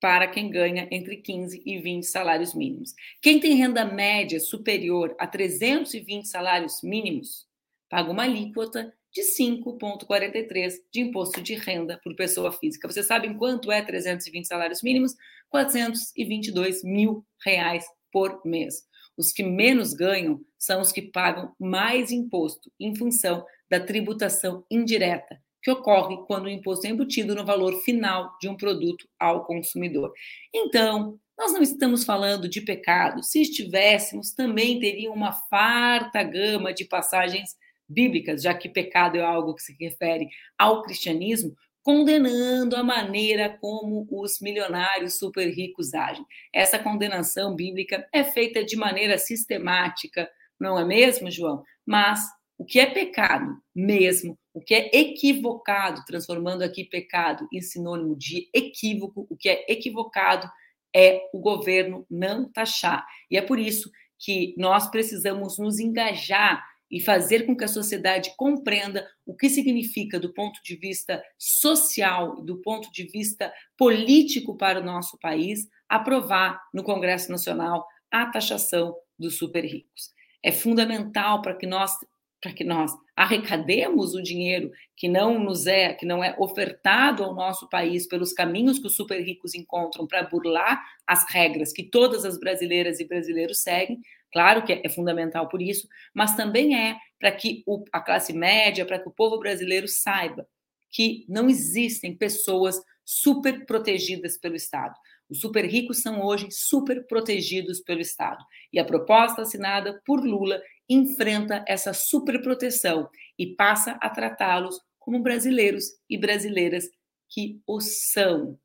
para 0.00 0.26
quem 0.26 0.50
ganha 0.50 0.88
entre 0.90 1.16
15 1.16 1.62
e 1.64 1.78
20 1.78 2.04
salários 2.04 2.54
mínimos. 2.54 2.94
Quem 3.20 3.40
tem 3.40 3.54
renda 3.54 3.84
média 3.84 4.38
superior 4.38 5.14
a 5.18 5.26
320 5.26 6.26
salários 6.26 6.82
mínimos 6.82 7.46
paga 7.88 8.10
uma 8.10 8.24
alíquota 8.24 8.92
de 9.12 9.22
5,43 9.22 10.74
de 10.92 11.00
imposto 11.00 11.40
de 11.40 11.54
renda 11.54 11.98
por 12.04 12.14
pessoa 12.14 12.52
física. 12.52 12.86
Vocês 12.86 13.06
sabem 13.06 13.34
quanto 13.34 13.72
é 13.72 13.80
320 13.80 14.46
salários 14.46 14.82
mínimos? 14.82 15.14
422 15.48 16.84
mil 16.84 17.24
reais 17.42 17.84
por 18.12 18.42
mês. 18.44 18.84
Os 19.16 19.32
que 19.32 19.42
menos 19.42 19.94
ganham 19.94 20.40
são 20.58 20.82
os 20.82 20.92
que 20.92 21.00
pagam 21.00 21.54
mais 21.58 22.10
imposto 22.10 22.70
em 22.78 22.94
função 22.94 23.46
da 23.70 23.80
tributação 23.80 24.64
indireta, 24.70 25.40
que 25.66 25.70
ocorre 25.72 26.18
quando 26.28 26.44
o 26.44 26.48
imposto 26.48 26.86
é 26.86 26.90
embutido 26.90 27.34
no 27.34 27.44
valor 27.44 27.82
final 27.82 28.38
de 28.40 28.48
um 28.48 28.56
produto 28.56 29.08
ao 29.18 29.44
consumidor. 29.44 30.12
Então, 30.54 31.18
nós 31.36 31.52
não 31.52 31.60
estamos 31.60 32.04
falando 32.04 32.48
de 32.48 32.60
pecado. 32.60 33.20
Se 33.24 33.42
estivéssemos, 33.42 34.30
também 34.30 34.78
teria 34.78 35.10
uma 35.10 35.32
farta 35.32 36.22
gama 36.22 36.72
de 36.72 36.84
passagens 36.84 37.56
bíblicas, 37.88 38.42
já 38.42 38.54
que 38.54 38.68
pecado 38.68 39.16
é 39.16 39.20
algo 39.20 39.56
que 39.56 39.62
se 39.62 39.76
refere 39.80 40.28
ao 40.56 40.82
cristianismo, 40.82 41.52
condenando 41.82 42.76
a 42.76 42.84
maneira 42.84 43.48
como 43.60 44.06
os 44.08 44.40
milionários 44.40 45.18
super 45.18 45.50
ricos 45.50 45.94
agem. 45.94 46.24
Essa 46.54 46.78
condenação 46.78 47.56
bíblica 47.56 48.08
é 48.12 48.22
feita 48.22 48.64
de 48.64 48.76
maneira 48.76 49.18
sistemática, 49.18 50.30
não 50.60 50.78
é 50.78 50.84
mesmo, 50.84 51.28
João? 51.28 51.64
Mas 51.84 52.20
o 52.58 52.64
que 52.64 52.80
é 52.80 52.86
pecado 52.86 53.56
mesmo, 53.74 54.38
o 54.54 54.60
que 54.60 54.74
é 54.74 54.90
equivocado, 54.96 56.04
transformando 56.06 56.62
aqui 56.62 56.84
pecado 56.84 57.46
em 57.52 57.60
sinônimo 57.60 58.16
de 58.16 58.48
equívoco, 58.54 59.26
o 59.28 59.36
que 59.36 59.48
é 59.48 59.66
equivocado 59.68 60.50
é 60.94 61.28
o 61.34 61.38
governo 61.38 62.06
não 62.10 62.50
taxar. 62.50 63.06
E 63.30 63.36
é 63.36 63.42
por 63.42 63.58
isso 63.58 63.90
que 64.18 64.54
nós 64.56 64.90
precisamos 64.90 65.58
nos 65.58 65.78
engajar 65.78 66.64
e 66.90 67.00
fazer 67.00 67.44
com 67.44 67.56
que 67.56 67.64
a 67.64 67.68
sociedade 67.68 68.32
compreenda 68.36 69.06
o 69.26 69.36
que 69.36 69.50
significa, 69.50 70.18
do 70.18 70.32
ponto 70.32 70.62
de 70.62 70.76
vista 70.76 71.22
social, 71.36 72.40
do 72.42 72.62
ponto 72.62 72.90
de 72.92 73.04
vista 73.04 73.52
político 73.76 74.56
para 74.56 74.80
o 74.80 74.84
nosso 74.84 75.18
país, 75.18 75.68
aprovar 75.88 76.62
no 76.72 76.82
Congresso 76.82 77.30
Nacional 77.30 77.86
a 78.10 78.26
taxação 78.26 78.96
dos 79.18 79.36
super 79.36 79.64
ricos. 79.64 80.14
É 80.42 80.52
fundamental 80.52 81.42
para 81.42 81.56
que 81.56 81.66
nós 81.66 81.92
para 82.40 82.52
que 82.52 82.64
nós 82.64 82.92
arrecademos 83.16 84.14
o 84.14 84.22
dinheiro 84.22 84.70
que 84.94 85.08
não 85.08 85.38
nos 85.38 85.66
é, 85.66 85.94
que 85.94 86.04
não 86.04 86.22
é 86.22 86.36
ofertado 86.38 87.24
ao 87.24 87.34
nosso 87.34 87.68
país 87.68 88.06
pelos 88.06 88.32
caminhos 88.32 88.78
que 88.78 88.86
os 88.86 88.94
super 88.94 89.20
ricos 89.20 89.54
encontram 89.54 90.06
para 90.06 90.22
burlar 90.22 90.82
as 91.06 91.28
regras 91.30 91.72
que 91.72 91.82
todas 91.82 92.24
as 92.24 92.38
brasileiras 92.38 93.00
e 93.00 93.06
brasileiros 93.06 93.62
seguem, 93.62 94.00
Claro 94.36 94.64
que 94.64 94.82
é 94.84 94.88
fundamental 94.90 95.48
por 95.48 95.62
isso, 95.62 95.88
mas 96.12 96.36
também 96.36 96.78
é 96.78 96.98
para 97.18 97.32
que 97.32 97.62
o, 97.66 97.82
a 97.90 98.00
classe 98.00 98.34
média, 98.34 98.84
para 98.84 98.98
que 98.98 99.08
o 99.08 99.12
povo 99.12 99.38
brasileiro 99.38 99.88
saiba 99.88 100.46
que 100.90 101.24
não 101.26 101.48
existem 101.48 102.14
pessoas 102.14 102.78
super 103.02 103.64
protegidas 103.64 104.36
pelo 104.36 104.54
Estado. 104.54 104.94
Os 105.28 105.40
super 105.40 105.64
ricos 105.64 106.02
são 106.02 106.22
hoje 106.22 106.48
super 106.50 107.06
protegidos 107.06 107.80
pelo 107.80 108.00
Estado. 108.00 108.44
E 108.72 108.78
a 108.78 108.84
proposta 108.84 109.40
assinada 109.40 110.00
por 110.04 110.22
Lula 110.22 110.60
enfrenta 110.88 111.64
essa 111.66 111.92
super 111.92 112.40
proteção 112.42 113.08
e 113.38 113.54
passa 113.54 113.92
a 114.00 114.08
tratá-los 114.08 114.80
como 114.98 115.20
brasileiros 115.20 115.84
e 116.08 116.16
brasileiras 116.16 116.88
que 117.28 117.60
o 117.66 117.80
são. 117.80 118.58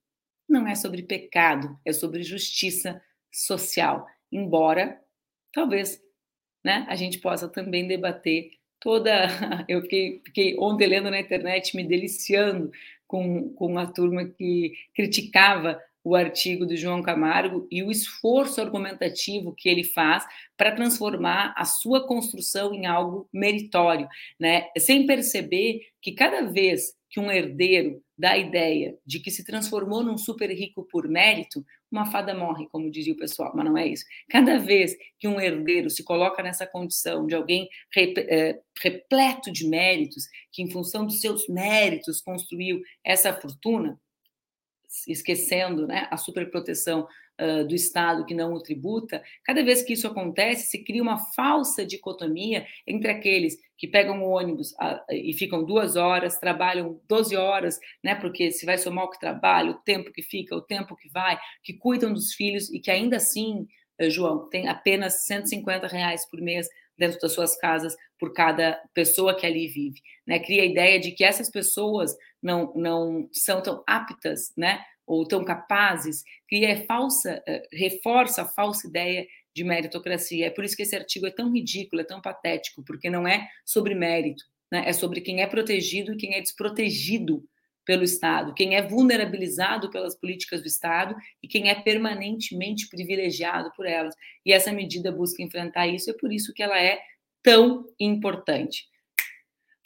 Não 0.47 0.67
é 0.67 0.75
sobre 0.75 1.03
pecado, 1.03 1.77
é 1.85 1.93
sobre 1.93 2.23
justiça 2.23 3.01
social. 3.31 4.05
Embora 4.31 4.99
talvez 5.53 6.01
né, 6.63 6.85
a 6.87 6.95
gente 6.95 7.19
possa 7.19 7.47
também 7.47 7.87
debater 7.87 8.51
toda. 8.79 9.27
Eu 9.67 9.81
fiquei, 9.81 10.21
fiquei 10.25 10.57
ontem 10.59 10.87
lendo 10.87 11.09
na 11.09 11.19
internet, 11.19 11.75
me 11.75 11.83
deliciando 11.83 12.71
com, 13.07 13.53
com 13.53 13.77
a 13.77 13.85
turma 13.85 14.25
que 14.25 14.73
criticava 14.95 15.81
o 16.03 16.15
artigo 16.15 16.65
do 16.65 16.75
João 16.75 17.01
Camargo 17.01 17.67
e 17.69 17.83
o 17.83 17.91
esforço 17.91 18.59
argumentativo 18.59 19.53
que 19.55 19.69
ele 19.69 19.83
faz 19.83 20.25
para 20.57 20.71
transformar 20.71 21.53
a 21.57 21.65
sua 21.65 22.05
construção 22.07 22.73
em 22.73 22.85
algo 22.85 23.27
meritório, 23.31 24.07
né? 24.39 24.67
Sem 24.77 25.05
perceber 25.05 25.81
que 26.01 26.11
cada 26.11 26.43
vez 26.43 26.95
que 27.09 27.19
um 27.19 27.29
herdeiro 27.29 28.01
dá 28.17 28.31
a 28.31 28.37
ideia 28.37 28.97
de 29.05 29.19
que 29.19 29.29
se 29.29 29.43
transformou 29.43 30.01
num 30.01 30.17
super 30.17 30.49
rico 30.49 30.87
por 30.89 31.07
mérito, 31.07 31.63
uma 31.91 32.05
fada 32.09 32.33
morre, 32.33 32.67
como 32.69 32.89
dizia 32.89 33.13
o 33.13 33.17
pessoal, 33.17 33.51
mas 33.53 33.65
não 33.65 33.77
é 33.77 33.85
isso. 33.85 34.05
Cada 34.29 34.57
vez 34.57 34.95
que 35.19 35.27
um 35.27 35.39
herdeiro 35.39 35.89
se 35.89 36.03
coloca 36.03 36.41
nessa 36.41 36.65
condição 36.65 37.27
de 37.27 37.35
alguém 37.35 37.67
é, 37.97 38.59
repleto 38.81 39.51
de 39.51 39.67
méritos, 39.67 40.23
que 40.51 40.61
em 40.61 40.71
função 40.71 41.05
dos 41.05 41.19
seus 41.19 41.49
méritos 41.49 42.21
construiu 42.21 42.81
essa 43.03 43.33
fortuna, 43.33 43.99
esquecendo 45.07 45.87
né, 45.87 46.07
a 46.11 46.17
superproteção 46.17 47.07
uh, 47.39 47.65
do 47.65 47.73
Estado 47.73 48.25
que 48.25 48.33
não 48.33 48.53
o 48.53 48.61
tributa, 48.61 49.23
cada 49.43 49.63
vez 49.63 49.81
que 49.81 49.93
isso 49.93 50.07
acontece, 50.07 50.69
se 50.69 50.83
cria 50.83 51.01
uma 51.01 51.17
falsa 51.33 51.85
dicotomia 51.85 52.65
entre 52.85 53.09
aqueles 53.09 53.57
que 53.77 53.87
pegam 53.87 54.21
o 54.21 54.29
ônibus 54.29 54.71
uh, 54.73 55.01
e 55.11 55.33
ficam 55.33 55.63
duas 55.63 55.95
horas, 55.95 56.37
trabalham 56.37 56.99
12 57.07 57.35
horas, 57.35 57.79
né, 58.03 58.15
porque 58.15 58.51
se 58.51 58.65
vai 58.65 58.77
somar 58.77 59.05
o 59.05 59.09
que 59.09 59.19
trabalha, 59.19 59.71
o 59.71 59.79
tempo 59.79 60.11
que 60.11 60.21
fica, 60.21 60.55
o 60.55 60.61
tempo 60.61 60.95
que 60.95 61.09
vai, 61.09 61.39
que 61.63 61.73
cuidam 61.73 62.13
dos 62.13 62.33
filhos 62.33 62.71
e 62.71 62.79
que 62.79 62.91
ainda 62.91 63.17
assim, 63.17 63.67
uh, 64.01 64.09
João, 64.09 64.49
tem 64.49 64.67
apenas 64.67 65.25
150 65.25 65.87
reais 65.87 66.29
por 66.29 66.41
mês 66.41 66.67
dentro 66.97 67.19
das 67.19 67.33
suas 67.33 67.57
casas 67.57 67.95
por 68.19 68.33
cada 68.33 68.79
pessoa 68.93 69.35
que 69.35 69.45
ali 69.45 69.67
vive. 69.67 69.99
Né? 70.27 70.37
Cria 70.39 70.61
a 70.61 70.65
ideia 70.65 70.99
de 70.99 71.11
que 71.11 71.23
essas 71.23 71.49
pessoas 71.49 72.15
não, 72.41 72.73
não 72.75 73.29
são 73.31 73.61
tão 73.61 73.83
aptas, 73.87 74.51
né? 74.57 74.83
ou 75.11 75.27
tão 75.27 75.43
capazes, 75.43 76.23
cria 76.47 76.85
falsa, 76.85 77.43
eh, 77.45 77.67
reforça 77.73 78.43
a 78.43 78.47
falsa 78.47 78.87
ideia 78.87 79.27
de 79.53 79.63
meritocracia. 79.63 80.47
É 80.47 80.49
por 80.49 80.63
isso 80.63 80.75
que 80.75 80.83
esse 80.83 80.95
artigo 80.95 81.27
é 81.27 81.31
tão 81.31 81.51
ridículo, 81.51 82.01
é 82.01 82.05
tão 82.05 82.21
patético, 82.21 82.81
porque 82.85 83.09
não 83.09 83.27
é 83.27 83.45
sobre 83.65 83.93
mérito, 83.93 84.43
né? 84.71 84.83
é 84.87 84.93
sobre 84.93 85.19
quem 85.19 85.41
é 85.41 85.47
protegido 85.47 86.13
e 86.13 86.17
quem 86.17 86.35
é 86.35 86.41
desprotegido 86.41 87.43
pelo 87.83 88.03
Estado, 88.03 88.53
quem 88.53 88.75
é 88.75 88.81
vulnerabilizado 88.81 89.89
pelas 89.89 90.15
políticas 90.15 90.61
do 90.61 90.67
Estado 90.67 91.15
e 91.43 91.47
quem 91.47 91.69
é 91.69 91.75
permanentemente 91.75 92.87
privilegiado 92.87 93.71
por 93.75 93.85
elas. 93.85 94.15
E 94.45 94.53
essa 94.53 94.71
medida 94.71 95.11
busca 95.11 95.43
enfrentar 95.43 95.87
isso, 95.87 96.09
é 96.09 96.13
por 96.13 96.31
isso 96.31 96.53
que 96.53 96.63
ela 96.63 96.79
é 96.79 97.01
tão 97.43 97.85
importante. 97.99 98.85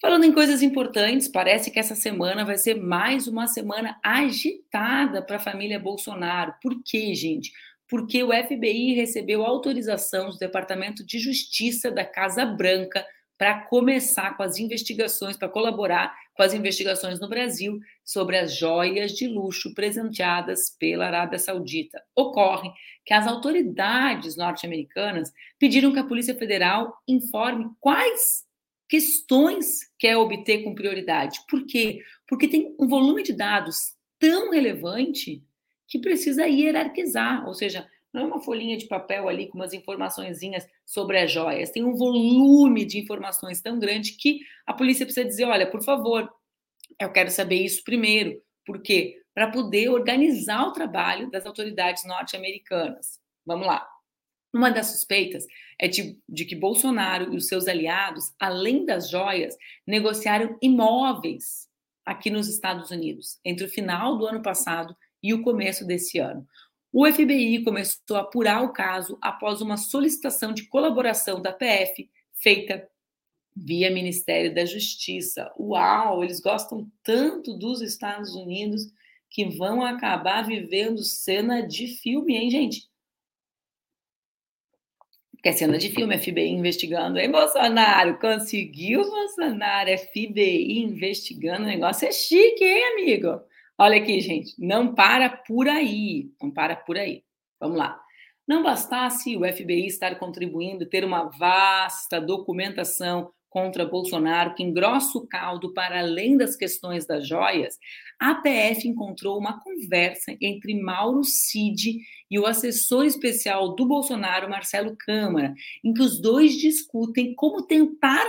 Falando 0.01 0.25
em 0.25 0.33
coisas 0.33 0.61
importantes, 0.61 1.27
parece 1.27 1.71
que 1.71 1.79
essa 1.79 1.95
semana 1.95 2.43
vai 2.43 2.57
ser 2.57 2.75
mais 2.75 3.27
uma 3.27 3.47
semana 3.47 3.97
agitada 4.03 5.21
para 5.21 5.37
a 5.37 5.39
família 5.39 5.79
Bolsonaro. 5.79 6.53
Por 6.61 6.83
quê, 6.83 7.15
gente? 7.15 7.51
Porque 7.87 8.21
o 8.21 8.31
FBI 8.31 8.93
recebeu 8.93 9.45
autorização 9.45 10.29
do 10.29 10.37
Departamento 10.37 11.05
de 11.05 11.17
Justiça 11.17 11.89
da 11.89 12.03
Casa 12.03 12.45
Branca 12.45 13.05
para 13.37 13.61
começar 13.61 14.35
com 14.35 14.43
as 14.43 14.57
investigações, 14.57 15.37
para 15.37 15.49
colaborar 15.49 16.13
com 16.33 16.43
as 16.43 16.53
investigações 16.53 17.19
no 17.19 17.29
Brasil 17.29 17.79
sobre 18.03 18.37
as 18.37 18.55
joias 18.55 19.11
de 19.11 19.27
luxo 19.27 19.73
presenteadas 19.73 20.69
pela 20.77 21.05
Arábia 21.05 21.39
Saudita. 21.39 22.01
Ocorre 22.15 22.69
que 23.05 23.13
as 23.13 23.27
autoridades 23.27 24.35
norte-americanas 24.35 25.31
pediram 25.59 25.93
que 25.93 25.99
a 25.99 26.03
Polícia 26.03 26.35
Federal 26.35 26.97
informe 27.07 27.69
quais 27.79 28.44
questões 28.89 29.79
quer 29.97 30.17
obter 30.17 30.63
com 30.63 30.75
prioridade. 30.75 31.39
Por 31.49 31.65
quê? 31.65 32.01
Porque 32.27 32.47
tem 32.47 32.75
um 32.79 32.87
volume 32.87 33.23
de 33.23 33.33
dados 33.33 33.95
tão 34.19 34.51
relevante 34.51 35.43
que 35.87 35.99
precisa 35.99 36.47
hierarquizar, 36.47 37.47
ou 37.47 37.53
seja, 37.53 37.87
não 38.13 38.21
é 38.21 38.25
uma 38.25 38.41
folhinha 38.41 38.77
de 38.77 38.87
papel 38.87 39.27
ali 39.27 39.47
com 39.47 39.57
umas 39.57 39.73
informaçõezinhas 39.73 40.65
sobre 40.85 41.19
as 41.19 41.31
joias, 41.31 41.69
tem 41.69 41.83
um 41.83 41.95
volume 41.95 42.85
de 42.85 42.97
informações 42.97 43.61
tão 43.61 43.77
grande 43.77 44.13
que 44.13 44.39
a 44.65 44.73
polícia 44.73 45.05
precisa 45.05 45.27
dizer, 45.27 45.45
olha, 45.45 45.69
por 45.69 45.83
favor, 45.83 46.29
eu 46.99 47.11
quero 47.11 47.29
saber 47.29 47.63
isso 47.63 47.83
primeiro. 47.83 48.41
Por 48.65 48.81
quê? 48.81 49.21
Para 49.33 49.51
poder 49.51 49.89
organizar 49.89 50.65
o 50.65 50.71
trabalho 50.71 51.29
das 51.29 51.45
autoridades 51.45 52.05
norte-americanas. 52.05 53.19
Vamos 53.45 53.67
lá. 53.67 53.94
Uma 54.55 54.71
das 54.71 54.87
suspeitas 54.87 55.45
é 55.77 55.85
de, 55.85 56.17
de, 56.29 56.45
que 56.45 56.55
Bolsonaro 56.55 57.33
e 57.33 57.35
os 57.35 57.45
seus 57.45 57.67
aliados, 57.67 58.33
além 58.39 58.85
das 58.85 59.09
joias, 59.09 59.57
negociaram 59.85 60.57
imóveis 60.61 61.67
aqui 62.05 62.29
nos 62.29 62.47
Estados 62.47 62.89
Unidos 62.89 63.37
entre 63.43 63.65
o 63.65 63.69
final 63.69 64.17
do 64.17 64.25
ano 64.25 64.41
passado 64.41 64.95
e 65.21 65.33
o 65.33 65.43
começo 65.43 65.85
desse 65.85 66.19
ano. 66.19 66.47
O 66.93 67.05
FBI 67.05 67.65
começou 67.65 68.15
a 68.15 68.21
apurar 68.21 68.63
o 68.63 68.71
caso 68.71 69.17
após 69.21 69.59
uma 69.59 69.75
solicitação 69.75 70.53
de 70.53 70.63
colaboração 70.69 71.41
da 71.41 71.51
PF 71.51 72.09
feita 72.31 72.87
via 73.53 73.91
Ministério 73.91 74.55
da 74.55 74.63
Justiça. 74.63 75.51
Uau, 75.59 76.23
eles 76.23 76.39
gostam 76.39 76.89
tanto 77.03 77.57
dos 77.57 77.81
Estados 77.81 78.33
Unidos 78.33 78.83
que 79.29 79.49
vão 79.49 79.83
acabar 79.83 80.43
vivendo 80.43 81.03
cena 81.03 81.61
de 81.61 81.87
filme, 81.87 82.37
hein, 82.37 82.49
gente? 82.49 82.94
Que 85.45 85.49
é 85.49 85.51
cena 85.51 85.77
de 85.77 85.89
filme, 85.89 86.17
FBI 86.17 86.49
investigando. 86.49 87.19
Hein, 87.19 87.29
Bolsonaro? 87.29 88.17
Conseguiu, 88.17 89.03
Bolsonaro? 89.03 89.95
FBI 89.95 90.79
investigando. 90.79 91.61
O 91.61 91.67
negócio 91.67 92.07
é 92.07 92.11
chique, 92.11 92.63
hein, 92.63 92.83
amigo? 92.93 93.39
Olha 93.77 93.97
aqui, 93.97 94.19
gente. 94.21 94.55
Não 94.57 94.95
para 94.95 95.29
por 95.29 95.67
aí. 95.67 96.31
Não 96.41 96.49
para 96.49 96.75
por 96.75 96.97
aí. 96.97 97.23
Vamos 97.59 97.77
lá. 97.77 98.01
Não 98.47 98.63
bastasse 98.63 99.37
o 99.37 99.41
FBI 99.41 99.85
estar 99.85 100.17
contribuindo, 100.17 100.89
ter 100.89 101.05
uma 101.05 101.29
vasta 101.29 102.19
documentação 102.19 103.31
contra 103.55 103.85
Bolsonaro, 103.85 104.53
que 104.53 104.61
engrossa 104.61 105.17
o 105.17 105.25
caldo 105.25 105.73
para 105.73 106.01
além 106.01 106.35
das 106.35 106.57
questões 106.57 107.05
das 107.05 107.25
joias, 107.25 107.79
a 108.19 108.35
PF 108.35 108.85
encontrou 108.85 109.39
uma 109.39 109.61
conversa 109.61 110.35
entre 110.41 110.77
Mauro 110.77 111.23
Cid 111.23 111.99
e 112.29 112.37
o 112.37 112.45
assessor 112.45 113.05
especial 113.05 113.73
do 113.73 113.85
Bolsonaro, 113.85 114.49
Marcelo 114.49 114.93
Câmara, 114.97 115.53
em 115.81 115.93
que 115.93 116.01
os 116.01 116.19
dois 116.19 116.57
discutem 116.57 117.33
como 117.33 117.65
tentar 117.65 118.25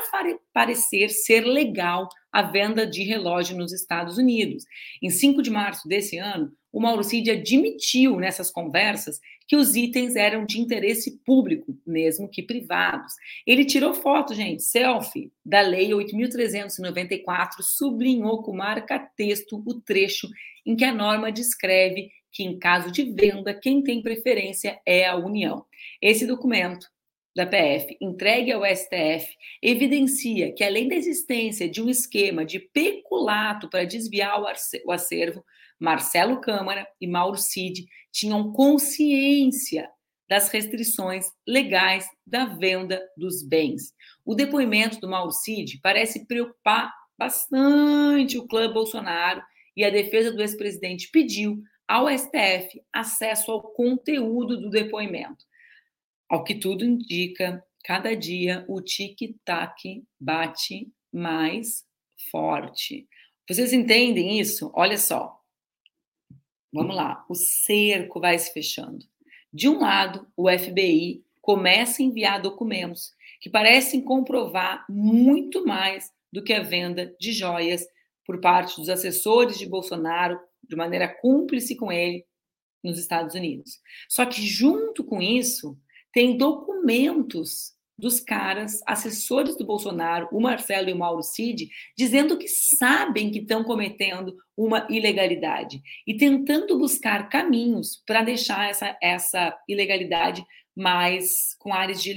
parecer 0.53 1.09
ser 1.09 1.41
legal 1.41 2.09
a 2.37 2.43
venda 2.43 2.87
de 2.87 3.03
relógio 3.03 3.57
nos 3.57 3.73
Estados 3.73 4.19
Unidos. 4.19 4.67
Em 5.03 5.09
5 5.09 5.41
de 5.41 5.49
março 5.49 5.89
desse 5.89 6.19
ano, 6.19 6.53
o 6.71 6.79
Mauro 6.79 7.03
Cid 7.03 7.31
admitiu 7.31 8.21
nessas 8.21 8.51
conversas 8.51 9.19
que 9.49 9.57
os 9.57 9.75
itens 9.75 10.17
eram 10.17 10.45
de 10.45 10.61
interesse 10.61 11.19
público, 11.25 11.75
mesmo 11.87 12.29
que 12.29 12.43
privados. 12.43 13.15
Ele 13.47 13.65
tirou 13.65 13.95
foto, 13.95 14.35
gente, 14.35 14.63
selfie, 14.63 15.33
da 15.43 15.63
Lei 15.63 15.93
8.394, 15.93 17.63
sublinhou 17.63 18.43
com 18.43 18.55
marca-texto 18.55 19.63
o 19.67 19.81
trecho 19.81 20.29
em 20.67 20.77
que 20.77 20.85
a 20.85 20.93
norma 20.93 21.33
descreve 21.33 22.11
que, 22.31 22.43
em 22.43 22.59
caso 22.59 22.93
de 22.93 23.03
venda, 23.03 23.55
quem 23.55 23.83
tem 23.83 24.03
preferência 24.03 24.79
é 24.85 25.07
a 25.07 25.17
União. 25.17 25.65
Esse 26.03 26.27
documento 26.27 26.87
da 27.37 27.45
PF, 27.45 27.99
entregue 28.01 28.51
ao 28.51 28.65
STF, 28.65 29.29
evidencia 29.63 30.55
que, 30.55 30.65
além 30.65 30.89
da 30.89 30.95
existência 30.95 31.69
de 31.69 31.83
um 31.83 31.91
esquema 31.91 32.47
de 32.47 32.59
peculato 32.59 33.69
para 33.69 33.85
desviar 33.85 34.41
o 34.41 34.91
acervo, 34.91 35.45
Marcelo 35.79 36.41
Câmara 36.41 36.89
e 36.99 37.07
Mauro 37.07 37.37
Cid 37.37 37.85
tinham 38.11 38.55
consciência 38.55 39.87
das 40.27 40.49
restrições 40.49 41.27
legais 41.47 42.09
da 42.27 42.47
venda 42.47 43.07
dos 43.19 43.47
bens. 43.47 43.93
O 44.25 44.35
depoimento 44.35 44.99
do 44.99 45.09
Mauro 45.09 45.31
Cid 45.31 45.79
parece 45.83 46.27
preocupar 46.27 46.91
bastante 47.19 48.39
o 48.39 48.47
clã 48.49 48.73
Bolsonaro 48.73 49.43
e 49.77 49.85
a 49.85 49.91
defesa 49.91 50.33
do 50.33 50.41
ex-presidente 50.41 51.11
pediu 51.13 51.63
ao 51.87 52.09
STF 52.09 52.83
acesso 52.91 53.53
ao 53.53 53.61
conteúdo 53.61 54.59
do 54.59 54.71
depoimento. 54.71 55.45
Ao 56.29 56.43
que 56.43 56.55
tudo 56.55 56.85
indica, 56.85 57.65
cada 57.85 58.17
dia 58.17 58.65
o 58.69 58.81
tic-tac 58.81 60.05
bate 60.19 60.93
mais 61.13 61.85
forte. 62.31 63.09
Vocês 63.49 63.73
entendem 63.73 64.41
isso? 64.41 64.71
Olha 64.75 64.99
só. 64.99 65.41
Vamos 66.73 66.97
lá, 66.97 67.25
o 67.29 67.35
cerco 67.35 68.21
vai 68.21 68.39
se 68.39 68.53
fechando. 68.53 69.07
De 69.53 69.69
um 69.69 69.79
lado, 69.79 70.27
o 70.37 70.51
FBI 70.51 71.25
começa 71.41 72.03
a 72.03 72.05
enviar 72.05 72.43
documentos 72.43 73.15
que 73.41 73.49
parecem 73.49 74.03
comprovar 74.03 74.85
muito 74.89 75.65
mais 75.65 76.13
do 76.33 76.43
que 76.43 76.53
a 76.53 76.63
venda 76.63 77.15
de 77.21 77.33
joias 77.33 77.87
por 78.27 78.41
parte 78.41 78.77
dos 78.77 78.89
assessores 78.89 79.57
de 79.57 79.67
Bolsonaro, 79.67 80.39
de 80.69 80.75
maneira 80.75 81.09
cúmplice 81.09 81.77
com 81.77 81.93
ele, 81.93 82.27
nos 82.83 82.99
Estados 82.99 83.35
Unidos. 83.35 83.81
Só 84.09 84.27
que, 84.27 84.43
junto 84.43 85.05
com 85.05 85.23
isso, 85.23 85.79
tem 86.13 86.37
documentos 86.37 87.77
dos 87.99 88.21
caras, 88.21 88.81
assessores 88.87 89.57
do 89.57 89.65
Bolsonaro, 89.65 90.29
o 90.31 90.41
Marcelo 90.41 90.91
e 90.91 90.93
o 90.93 90.99
Mauro 90.99 91.23
Cid, 91.23 91.71
dizendo 91.97 92.37
que 92.37 92.47
sabem 92.47 93.31
que 93.31 93.39
estão 93.39 93.65
cometendo 93.65 94.37
uma 94.57 94.87
ilegalidade 94.91 95.81
e 96.07 96.15
tentando 96.15 96.79
buscar 96.79 97.29
caminhos 97.29 98.03
para 98.07 98.23
deixar 98.23 98.69
essa, 98.69 98.97
essa 99.03 99.59
ilegalidade 99.67 100.45
mais 100.77 101.57
com 101.59 101.73
áreas 101.73 102.03
de 102.03 102.13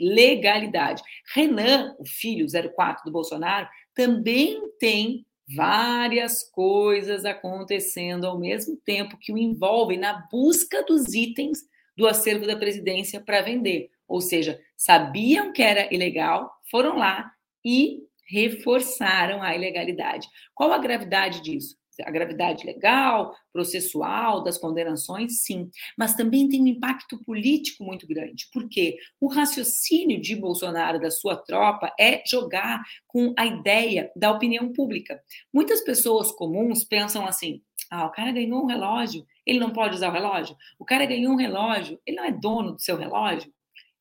legalidade. 0.00 1.02
Renan, 1.34 1.94
o 1.98 2.06
filho 2.06 2.46
04 2.74 3.04
do 3.04 3.12
Bolsonaro, 3.12 3.68
também 3.94 4.58
tem 4.78 5.26
várias 5.54 6.42
coisas 6.42 7.26
acontecendo 7.26 8.26
ao 8.26 8.38
mesmo 8.38 8.76
tempo 8.76 9.18
que 9.18 9.32
o 9.32 9.36
envolvem 9.36 9.98
na 9.98 10.26
busca 10.30 10.82
dos 10.84 11.12
itens 11.12 11.58
do 11.98 12.06
acervo 12.06 12.46
da 12.46 12.56
presidência 12.56 13.20
para 13.20 13.42
vender. 13.42 13.90
Ou 14.06 14.20
seja, 14.20 14.60
sabiam 14.76 15.52
que 15.52 15.60
era 15.60 15.92
ilegal, 15.92 16.48
foram 16.70 16.96
lá 16.96 17.28
e 17.64 18.04
reforçaram 18.30 19.42
a 19.42 19.52
ilegalidade. 19.56 20.28
Qual 20.54 20.72
a 20.72 20.78
gravidade 20.78 21.42
disso? 21.42 21.76
A 22.04 22.12
gravidade 22.12 22.64
legal, 22.64 23.34
processual, 23.52 24.44
das 24.44 24.56
condenações, 24.56 25.42
sim, 25.42 25.68
mas 25.96 26.14
também 26.14 26.48
tem 26.48 26.62
um 26.62 26.68
impacto 26.68 27.20
político 27.24 27.82
muito 27.82 28.06
grande, 28.06 28.46
porque 28.52 28.96
o 29.20 29.26
raciocínio 29.26 30.20
de 30.20 30.36
Bolsonaro, 30.36 31.00
da 31.00 31.10
sua 31.10 31.36
tropa, 31.36 31.92
é 31.98 32.22
jogar 32.24 32.80
com 33.08 33.34
a 33.36 33.44
ideia 33.44 34.12
da 34.14 34.30
opinião 34.30 34.72
pública. 34.72 35.20
Muitas 35.52 35.80
pessoas 35.80 36.30
comuns 36.30 36.84
pensam 36.84 37.26
assim: 37.26 37.60
ah, 37.90 38.06
o 38.06 38.12
cara 38.12 38.30
ganhou 38.30 38.62
um 38.62 38.66
relógio, 38.66 39.26
ele 39.48 39.58
não 39.58 39.72
pode 39.72 39.94
usar 39.94 40.10
o 40.10 40.12
relógio? 40.12 40.54
O 40.78 40.84
cara 40.84 41.06
ganhou 41.06 41.32
um 41.32 41.36
relógio, 41.36 41.98
ele 42.06 42.18
não 42.18 42.24
é 42.24 42.30
dono 42.30 42.72
do 42.72 42.80
seu 42.80 42.98
relógio? 42.98 43.50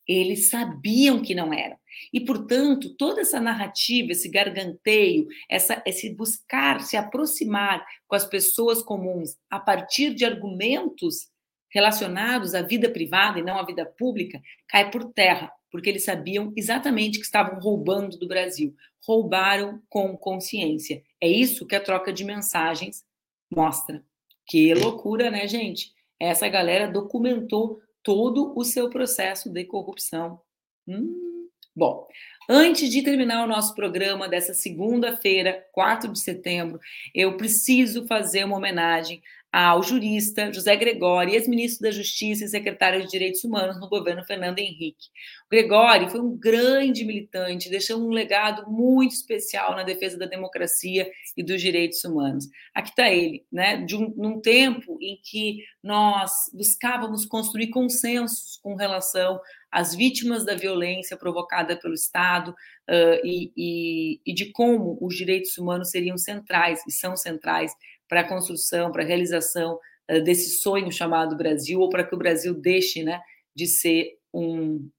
Eles 0.05 0.49
sabiam 0.49 1.21
que 1.21 1.33
não 1.33 1.53
era. 1.53 1.77
E, 2.13 2.19
portanto, 2.19 2.95
toda 2.95 3.21
essa 3.21 3.39
narrativa, 3.39 4.11
esse 4.11 4.29
garganteio, 4.29 5.27
essa, 5.49 5.81
esse 5.85 6.13
buscar 6.13 6.81
se 6.81 6.97
aproximar 6.97 7.85
com 8.07 8.15
as 8.15 8.25
pessoas 8.25 8.83
comuns 8.83 9.35
a 9.49 9.59
partir 9.59 10.13
de 10.13 10.25
argumentos 10.25 11.29
relacionados 11.69 12.53
à 12.53 12.61
vida 12.61 12.89
privada 12.89 13.39
e 13.39 13.43
não 13.43 13.57
à 13.57 13.65
vida 13.65 13.85
pública, 13.85 14.41
cai 14.67 14.89
por 14.89 15.11
terra, 15.13 15.51
porque 15.71 15.89
eles 15.89 16.03
sabiam 16.03 16.53
exatamente 16.55 17.19
que 17.19 17.25
estavam 17.25 17.59
roubando 17.59 18.17
do 18.17 18.27
Brasil. 18.27 18.73
Roubaram 19.05 19.81
com 19.89 20.17
consciência. 20.17 21.01
É 21.21 21.27
isso 21.27 21.65
que 21.65 21.75
a 21.75 21.81
troca 21.81 22.11
de 22.11 22.23
mensagens 22.23 23.03
mostra. 23.53 24.03
Que 24.47 24.73
loucura, 24.73 25.29
né, 25.29 25.47
gente? 25.47 25.91
Essa 26.19 26.47
galera 26.47 26.89
documentou 26.89 27.81
todo 28.01 28.57
o 28.57 28.63
seu 28.63 28.89
processo 28.89 29.49
de 29.49 29.65
corrupção. 29.65 30.39
Hum, 30.87 31.49
bom, 31.75 32.07
antes 32.49 32.89
de 32.89 33.01
terminar 33.01 33.43
o 33.43 33.47
nosso 33.47 33.75
programa 33.75 34.29
dessa 34.29 34.53
segunda-feira, 34.53 35.67
4 35.73 36.11
de 36.13 36.19
setembro, 36.19 36.79
eu 37.13 37.35
preciso 37.35 38.07
fazer 38.07 38.45
uma 38.45 38.55
homenagem 38.55 39.21
ao 39.51 39.81
jurista 39.81 40.51
José 40.51 40.75
Gregório, 40.75 41.33
ex-ministro 41.33 41.83
da 41.83 41.91
Justiça 41.91 42.43
e 42.43 42.49
secretário 42.49 43.01
de 43.01 43.07
Direitos 43.07 43.43
Humanos 43.43 43.79
no 43.79 43.87
governo 43.87 44.23
Fernando 44.25 44.59
Henrique. 44.59 45.07
O 45.45 45.49
Gregório 45.49 46.09
foi 46.09 46.19
um 46.19 46.37
grande 46.37 47.05
militante, 47.05 47.69
deixou 47.69 47.99
um 47.99 48.09
legado 48.09 48.69
muito 48.69 49.13
especial 49.13 49.75
na 49.75 49.83
defesa 49.83 50.17
da 50.17 50.25
democracia 50.25 51.09
e 51.35 51.43
dos 51.43 51.61
direitos 51.61 52.03
humanos. 52.03 52.47
Aqui 52.73 52.89
está 52.89 53.09
ele, 53.09 53.45
né? 53.51 53.77
De 53.77 53.95
um, 53.95 54.13
num 54.17 54.41
tempo 54.41 54.97
em 55.01 55.19
que 55.23 55.63
nós 55.81 56.31
buscávamos 56.53 57.25
construir 57.25 57.69
consensos 57.69 58.59
com 58.61 58.75
relação 58.75 59.39
às 59.71 59.95
vítimas 59.95 60.45
da 60.45 60.55
violência 60.55 61.17
provocada 61.17 61.75
pelo 61.77 61.93
Estado 61.93 62.51
uh, 62.51 63.25
e, 63.25 63.51
e, 63.55 64.21
e 64.25 64.33
de 64.33 64.51
como 64.51 64.97
os 65.01 65.15
direitos 65.15 65.57
humanos 65.57 65.89
seriam 65.89 66.17
centrais 66.17 66.81
e 66.87 66.91
são 66.91 67.15
centrais 67.15 67.71
para 68.07 68.21
a 68.21 68.27
construção, 68.27 68.91
para 68.91 69.03
a 69.03 69.05
realização 69.05 69.79
uh, 70.09 70.21
desse 70.21 70.59
sonho 70.59 70.91
chamado 70.91 71.37
Brasil, 71.37 71.79
ou 71.79 71.89
para 71.89 72.03
que 72.03 72.15
o 72.15 72.17
Brasil 72.17 72.53
deixe 72.53 73.03
né, 73.03 73.21
de 73.55 73.67
ser 73.67 74.17
um, 74.33 74.89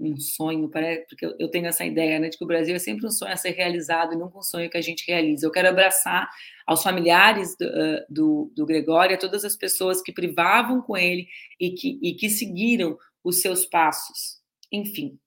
um 0.00 0.18
sonho, 0.18 0.68
porque 0.68 1.26
eu 1.38 1.48
tenho 1.50 1.66
essa 1.66 1.84
ideia 1.84 2.18
né, 2.18 2.28
de 2.28 2.36
que 2.36 2.44
o 2.44 2.46
Brasil 2.46 2.74
é 2.74 2.78
sempre 2.78 3.06
um 3.06 3.10
sonho 3.10 3.32
a 3.32 3.36
ser 3.36 3.50
realizado 3.50 4.12
e 4.12 4.16
nunca 4.16 4.38
um 4.38 4.42
sonho 4.42 4.68
que 4.68 4.76
a 4.76 4.82
gente 4.82 5.04
realiza. 5.06 5.46
Eu 5.46 5.52
quero 5.52 5.68
abraçar 5.68 6.28
aos 6.66 6.82
familiares 6.82 7.56
do, 7.56 7.66
uh, 7.66 8.04
do, 8.08 8.52
do 8.54 8.66
Gregório, 8.66 9.14
a 9.14 9.18
todas 9.18 9.44
as 9.44 9.56
pessoas 9.56 10.02
que 10.02 10.12
privavam 10.12 10.82
com 10.82 10.96
ele 10.96 11.26
e 11.60 11.70
que, 11.70 11.98
e 12.02 12.14
que 12.14 12.28
seguiram 12.28 12.98
os 13.22 13.40
seus 13.40 13.64
passos. 13.66 14.40
Enfim, 14.70 15.18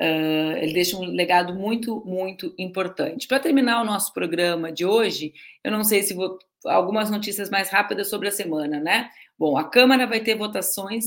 Uh, 0.00 0.56
ele 0.58 0.72
deixa 0.72 0.96
um 0.96 1.04
legado 1.04 1.54
muito, 1.54 2.02
muito 2.06 2.54
importante. 2.56 3.26
Para 3.26 3.40
terminar 3.40 3.82
o 3.82 3.84
nosso 3.84 4.12
programa 4.12 4.70
de 4.70 4.84
hoje, 4.84 5.32
eu 5.64 5.72
não 5.72 5.82
sei 5.84 6.02
se 6.02 6.14
vou. 6.14 6.38
Algumas 6.66 7.08
notícias 7.08 7.48
mais 7.50 7.70
rápidas 7.70 8.10
sobre 8.10 8.28
a 8.28 8.32
semana, 8.32 8.80
né? 8.80 9.10
Bom, 9.38 9.56
a 9.56 9.62
Câmara 9.62 10.06
vai 10.06 10.20
ter 10.20 10.36
votações. 10.36 11.04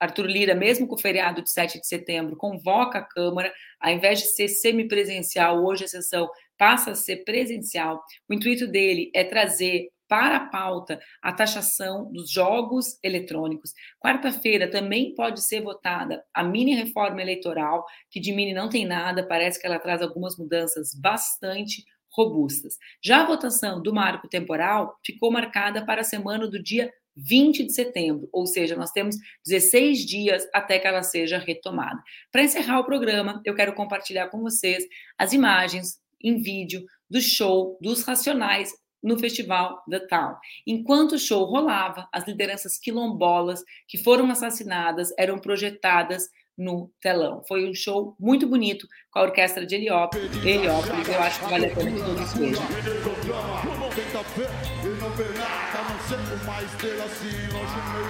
Arthur 0.00 0.26
Lira, 0.26 0.54
mesmo 0.54 0.86
com 0.86 0.94
o 0.94 0.98
feriado 0.98 1.42
de 1.42 1.50
7 1.50 1.80
de 1.80 1.86
setembro, 1.86 2.36
convoca 2.36 2.98
a 2.98 3.02
Câmara, 3.02 3.52
ao 3.80 3.92
invés 3.92 4.20
de 4.20 4.26
ser 4.26 4.48
semipresencial, 4.48 5.64
hoje 5.64 5.84
a 5.84 5.88
sessão 5.88 6.28
passa 6.56 6.92
a 6.92 6.94
ser 6.96 7.24
presencial. 7.24 8.02
O 8.28 8.34
intuito 8.34 8.66
dele 8.66 9.10
é 9.14 9.24
trazer 9.24 9.88
para 10.08 10.36
a 10.36 10.46
pauta 10.46 11.00
a 11.22 11.32
taxação 11.32 12.10
dos 12.10 12.30
jogos 12.30 12.98
eletrônicos. 13.02 13.72
Quarta-feira 14.00 14.70
também 14.70 15.14
pode 15.14 15.44
ser 15.44 15.62
votada 15.62 16.24
a 16.34 16.42
mini 16.42 16.74
reforma 16.74 17.20
eleitoral, 17.20 17.84
que 18.10 18.18
de 18.18 18.32
mini 18.32 18.54
não 18.54 18.68
tem 18.68 18.86
nada, 18.86 19.26
parece 19.26 19.60
que 19.60 19.66
ela 19.66 19.78
traz 19.78 20.00
algumas 20.02 20.36
mudanças 20.36 20.94
bastante 20.94 21.84
robustas. 22.10 22.76
Já 23.04 23.22
a 23.22 23.26
votação 23.26 23.82
do 23.82 23.92
marco 23.92 24.28
temporal 24.28 24.98
ficou 25.04 25.30
marcada 25.30 25.84
para 25.84 26.00
a 26.00 26.04
semana 26.04 26.48
do 26.48 26.60
dia 26.62 26.90
20 27.16 27.64
de 27.64 27.72
setembro, 27.72 28.28
ou 28.32 28.46
seja, 28.46 28.76
nós 28.76 28.92
temos 28.92 29.16
16 29.44 30.06
dias 30.06 30.48
até 30.54 30.78
que 30.78 30.86
ela 30.86 31.02
seja 31.02 31.38
retomada. 31.38 32.00
Para 32.30 32.44
encerrar 32.44 32.78
o 32.78 32.84
programa, 32.84 33.42
eu 33.44 33.54
quero 33.54 33.74
compartilhar 33.74 34.28
com 34.28 34.40
vocês 34.40 34.84
as 35.18 35.32
imagens 35.32 35.98
em 36.22 36.40
vídeo 36.40 36.84
do 37.10 37.20
show 37.20 37.76
dos 37.80 38.04
Racionais 38.04 38.72
no 39.02 39.18
Festival 39.18 39.82
The 39.88 40.00
Town. 40.00 40.36
Enquanto 40.66 41.12
o 41.12 41.18
show 41.18 41.44
rolava, 41.44 42.08
as 42.12 42.26
lideranças 42.26 42.78
quilombolas 42.78 43.62
que 43.86 43.98
foram 43.98 44.30
assassinadas 44.30 45.12
eram 45.18 45.38
projetadas 45.38 46.28
no 46.56 46.90
telão. 47.00 47.44
Foi 47.46 47.70
um 47.70 47.74
show 47.74 48.16
muito 48.18 48.46
bonito 48.46 48.88
com 49.12 49.20
a 49.20 49.22
orquestra 49.22 49.64
de 49.64 49.76
Heliópolis. 49.76 50.34
Heliópolis 50.44 51.08
eu 51.08 51.20
acho 51.20 51.40
que 51.40 51.50
vale 51.50 51.66
a 51.66 51.74
pena 51.74 51.92
que 51.92 52.04
todos 52.04 52.32
vejam. 52.34 52.62
Mais 56.16 56.70
dele 56.80 57.02
assim, 57.02 57.36
longe 57.52 57.78
meio 57.92 58.08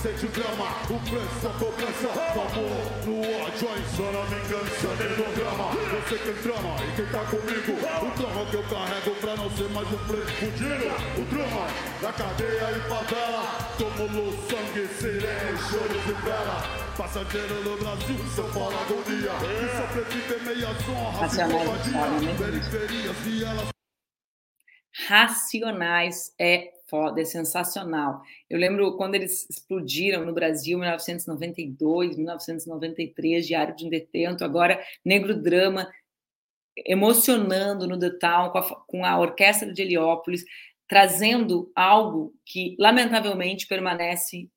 Sente 0.00 0.24
o 0.24 0.28
drama, 0.30 0.64
o 0.88 0.98
preço, 1.10 1.46
a 1.46 1.52
cobrança, 1.58 2.08
o 2.08 2.40
amor, 2.40 2.80
no 3.04 3.20
ódio, 3.20 3.68
a 3.68 3.78
insana 3.78 4.24
vingança, 4.24 4.88
drama. 5.34 5.70
Você 5.90 6.18
quem 6.18 6.34
trama 6.34 6.76
e 6.80 6.96
quem 6.96 7.06
tá 7.06 7.18
comigo, 7.24 7.72
o 7.72 8.18
drama 8.18 8.46
que 8.46 8.54
eu 8.54 8.62
carrego 8.64 9.14
pra 9.20 9.36
não 9.36 9.50
ser 9.50 9.68
mais 9.68 9.88
um 9.92 9.98
preço 10.06 10.32
fudido. 10.32 11.20
O 11.20 11.24
drama 11.26 11.66
da 12.00 12.12
cadeia 12.12 12.70
e 12.70 12.80
favela, 12.88 13.68
tomo 13.76 14.32
sangue, 14.48 14.88
sirene, 14.98 15.58
choros 15.68 16.06
e 16.06 16.24
vela. 16.24 16.62
Passageiro 16.96 17.54
no 17.62 17.76
Brasil, 17.76 18.16
São 18.34 18.50
Paulo 18.52 18.76
agonia. 18.80 19.32
E 19.42 19.68
sobreviver 19.76 20.42
meias 20.44 20.88
honras 20.88 21.34
e 21.34 21.44
covardia. 21.44 22.36
Periferias 22.38 23.16
e 23.26 23.44
elas. 23.44 23.79
Racionais 24.92 26.34
é 26.38 26.72
foda, 26.88 27.20
é 27.20 27.24
sensacional. 27.24 28.20
Eu 28.48 28.58
lembro 28.58 28.96
quando 28.96 29.14
eles 29.14 29.48
explodiram 29.48 30.24
no 30.24 30.34
Brasil, 30.34 30.78
1992, 30.78 32.16
1993, 32.16 33.46
Diário 33.46 33.76
de 33.76 33.86
um 33.86 33.88
Detento, 33.88 34.44
agora 34.44 34.82
Negro 35.04 35.40
Drama, 35.40 35.88
emocionando 36.84 37.86
no 37.86 37.98
The 37.98 38.10
com 38.50 38.58
a, 38.58 38.84
com 38.86 39.04
a 39.04 39.18
orquestra 39.18 39.72
de 39.72 39.82
Heliópolis, 39.82 40.44
trazendo 40.88 41.70
algo 41.74 42.34
que, 42.44 42.74
lamentavelmente, 42.78 43.68
permanece 43.68 44.48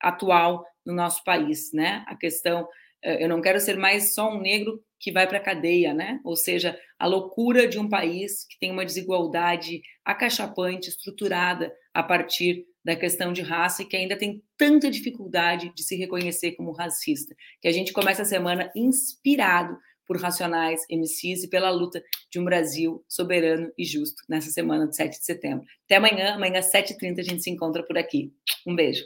atual 0.00 0.64
no 0.84 0.92
nosso 0.92 1.22
país, 1.22 1.72
né? 1.72 2.04
A 2.08 2.16
questão, 2.16 2.68
eh, 3.02 3.24
eu 3.24 3.28
não 3.28 3.40
quero 3.40 3.60
ser 3.60 3.76
mais 3.76 4.14
só 4.14 4.30
um 4.32 4.40
negro 4.40 4.82
que 4.98 5.12
vai 5.12 5.26
para 5.26 5.38
a 5.38 5.42
cadeia, 5.42 5.92
né? 5.92 6.20
Ou 6.24 6.36
seja, 6.36 6.78
a 6.98 7.06
loucura 7.06 7.68
de 7.68 7.78
um 7.78 7.88
país 7.88 8.46
que 8.48 8.58
tem 8.58 8.70
uma 8.70 8.84
desigualdade 8.84 9.82
acachapante, 10.04 10.88
estruturada 10.88 11.72
a 11.92 12.02
partir 12.02 12.64
da 12.84 12.94
questão 12.94 13.32
de 13.32 13.42
raça 13.42 13.82
e 13.82 13.86
que 13.86 13.96
ainda 13.96 14.16
tem 14.16 14.42
tanta 14.56 14.90
dificuldade 14.90 15.72
de 15.74 15.82
se 15.82 15.96
reconhecer 15.96 16.52
como 16.52 16.72
racista, 16.72 17.34
que 17.60 17.68
a 17.68 17.72
gente 17.72 17.92
começa 17.92 18.22
a 18.22 18.26
semana 18.26 18.70
inspirado 18.76 19.76
por 20.06 20.16
Racionais, 20.20 20.82
MCs 20.88 21.42
e 21.42 21.50
pela 21.50 21.68
luta 21.70 22.00
de 22.30 22.38
um 22.38 22.44
Brasil 22.44 23.04
soberano 23.08 23.72
e 23.76 23.84
justo 23.84 24.22
nessa 24.28 24.50
semana 24.50 24.86
de 24.86 24.94
7 24.94 25.18
de 25.18 25.24
setembro. 25.24 25.66
Até 25.84 25.96
amanhã, 25.96 26.34
amanhã 26.34 26.60
às 26.60 26.70
7h30 26.70 27.18
a 27.18 27.22
gente 27.22 27.42
se 27.42 27.50
encontra 27.50 27.84
por 27.84 27.98
aqui. 27.98 28.32
Um 28.64 28.76
beijo. 28.76 29.04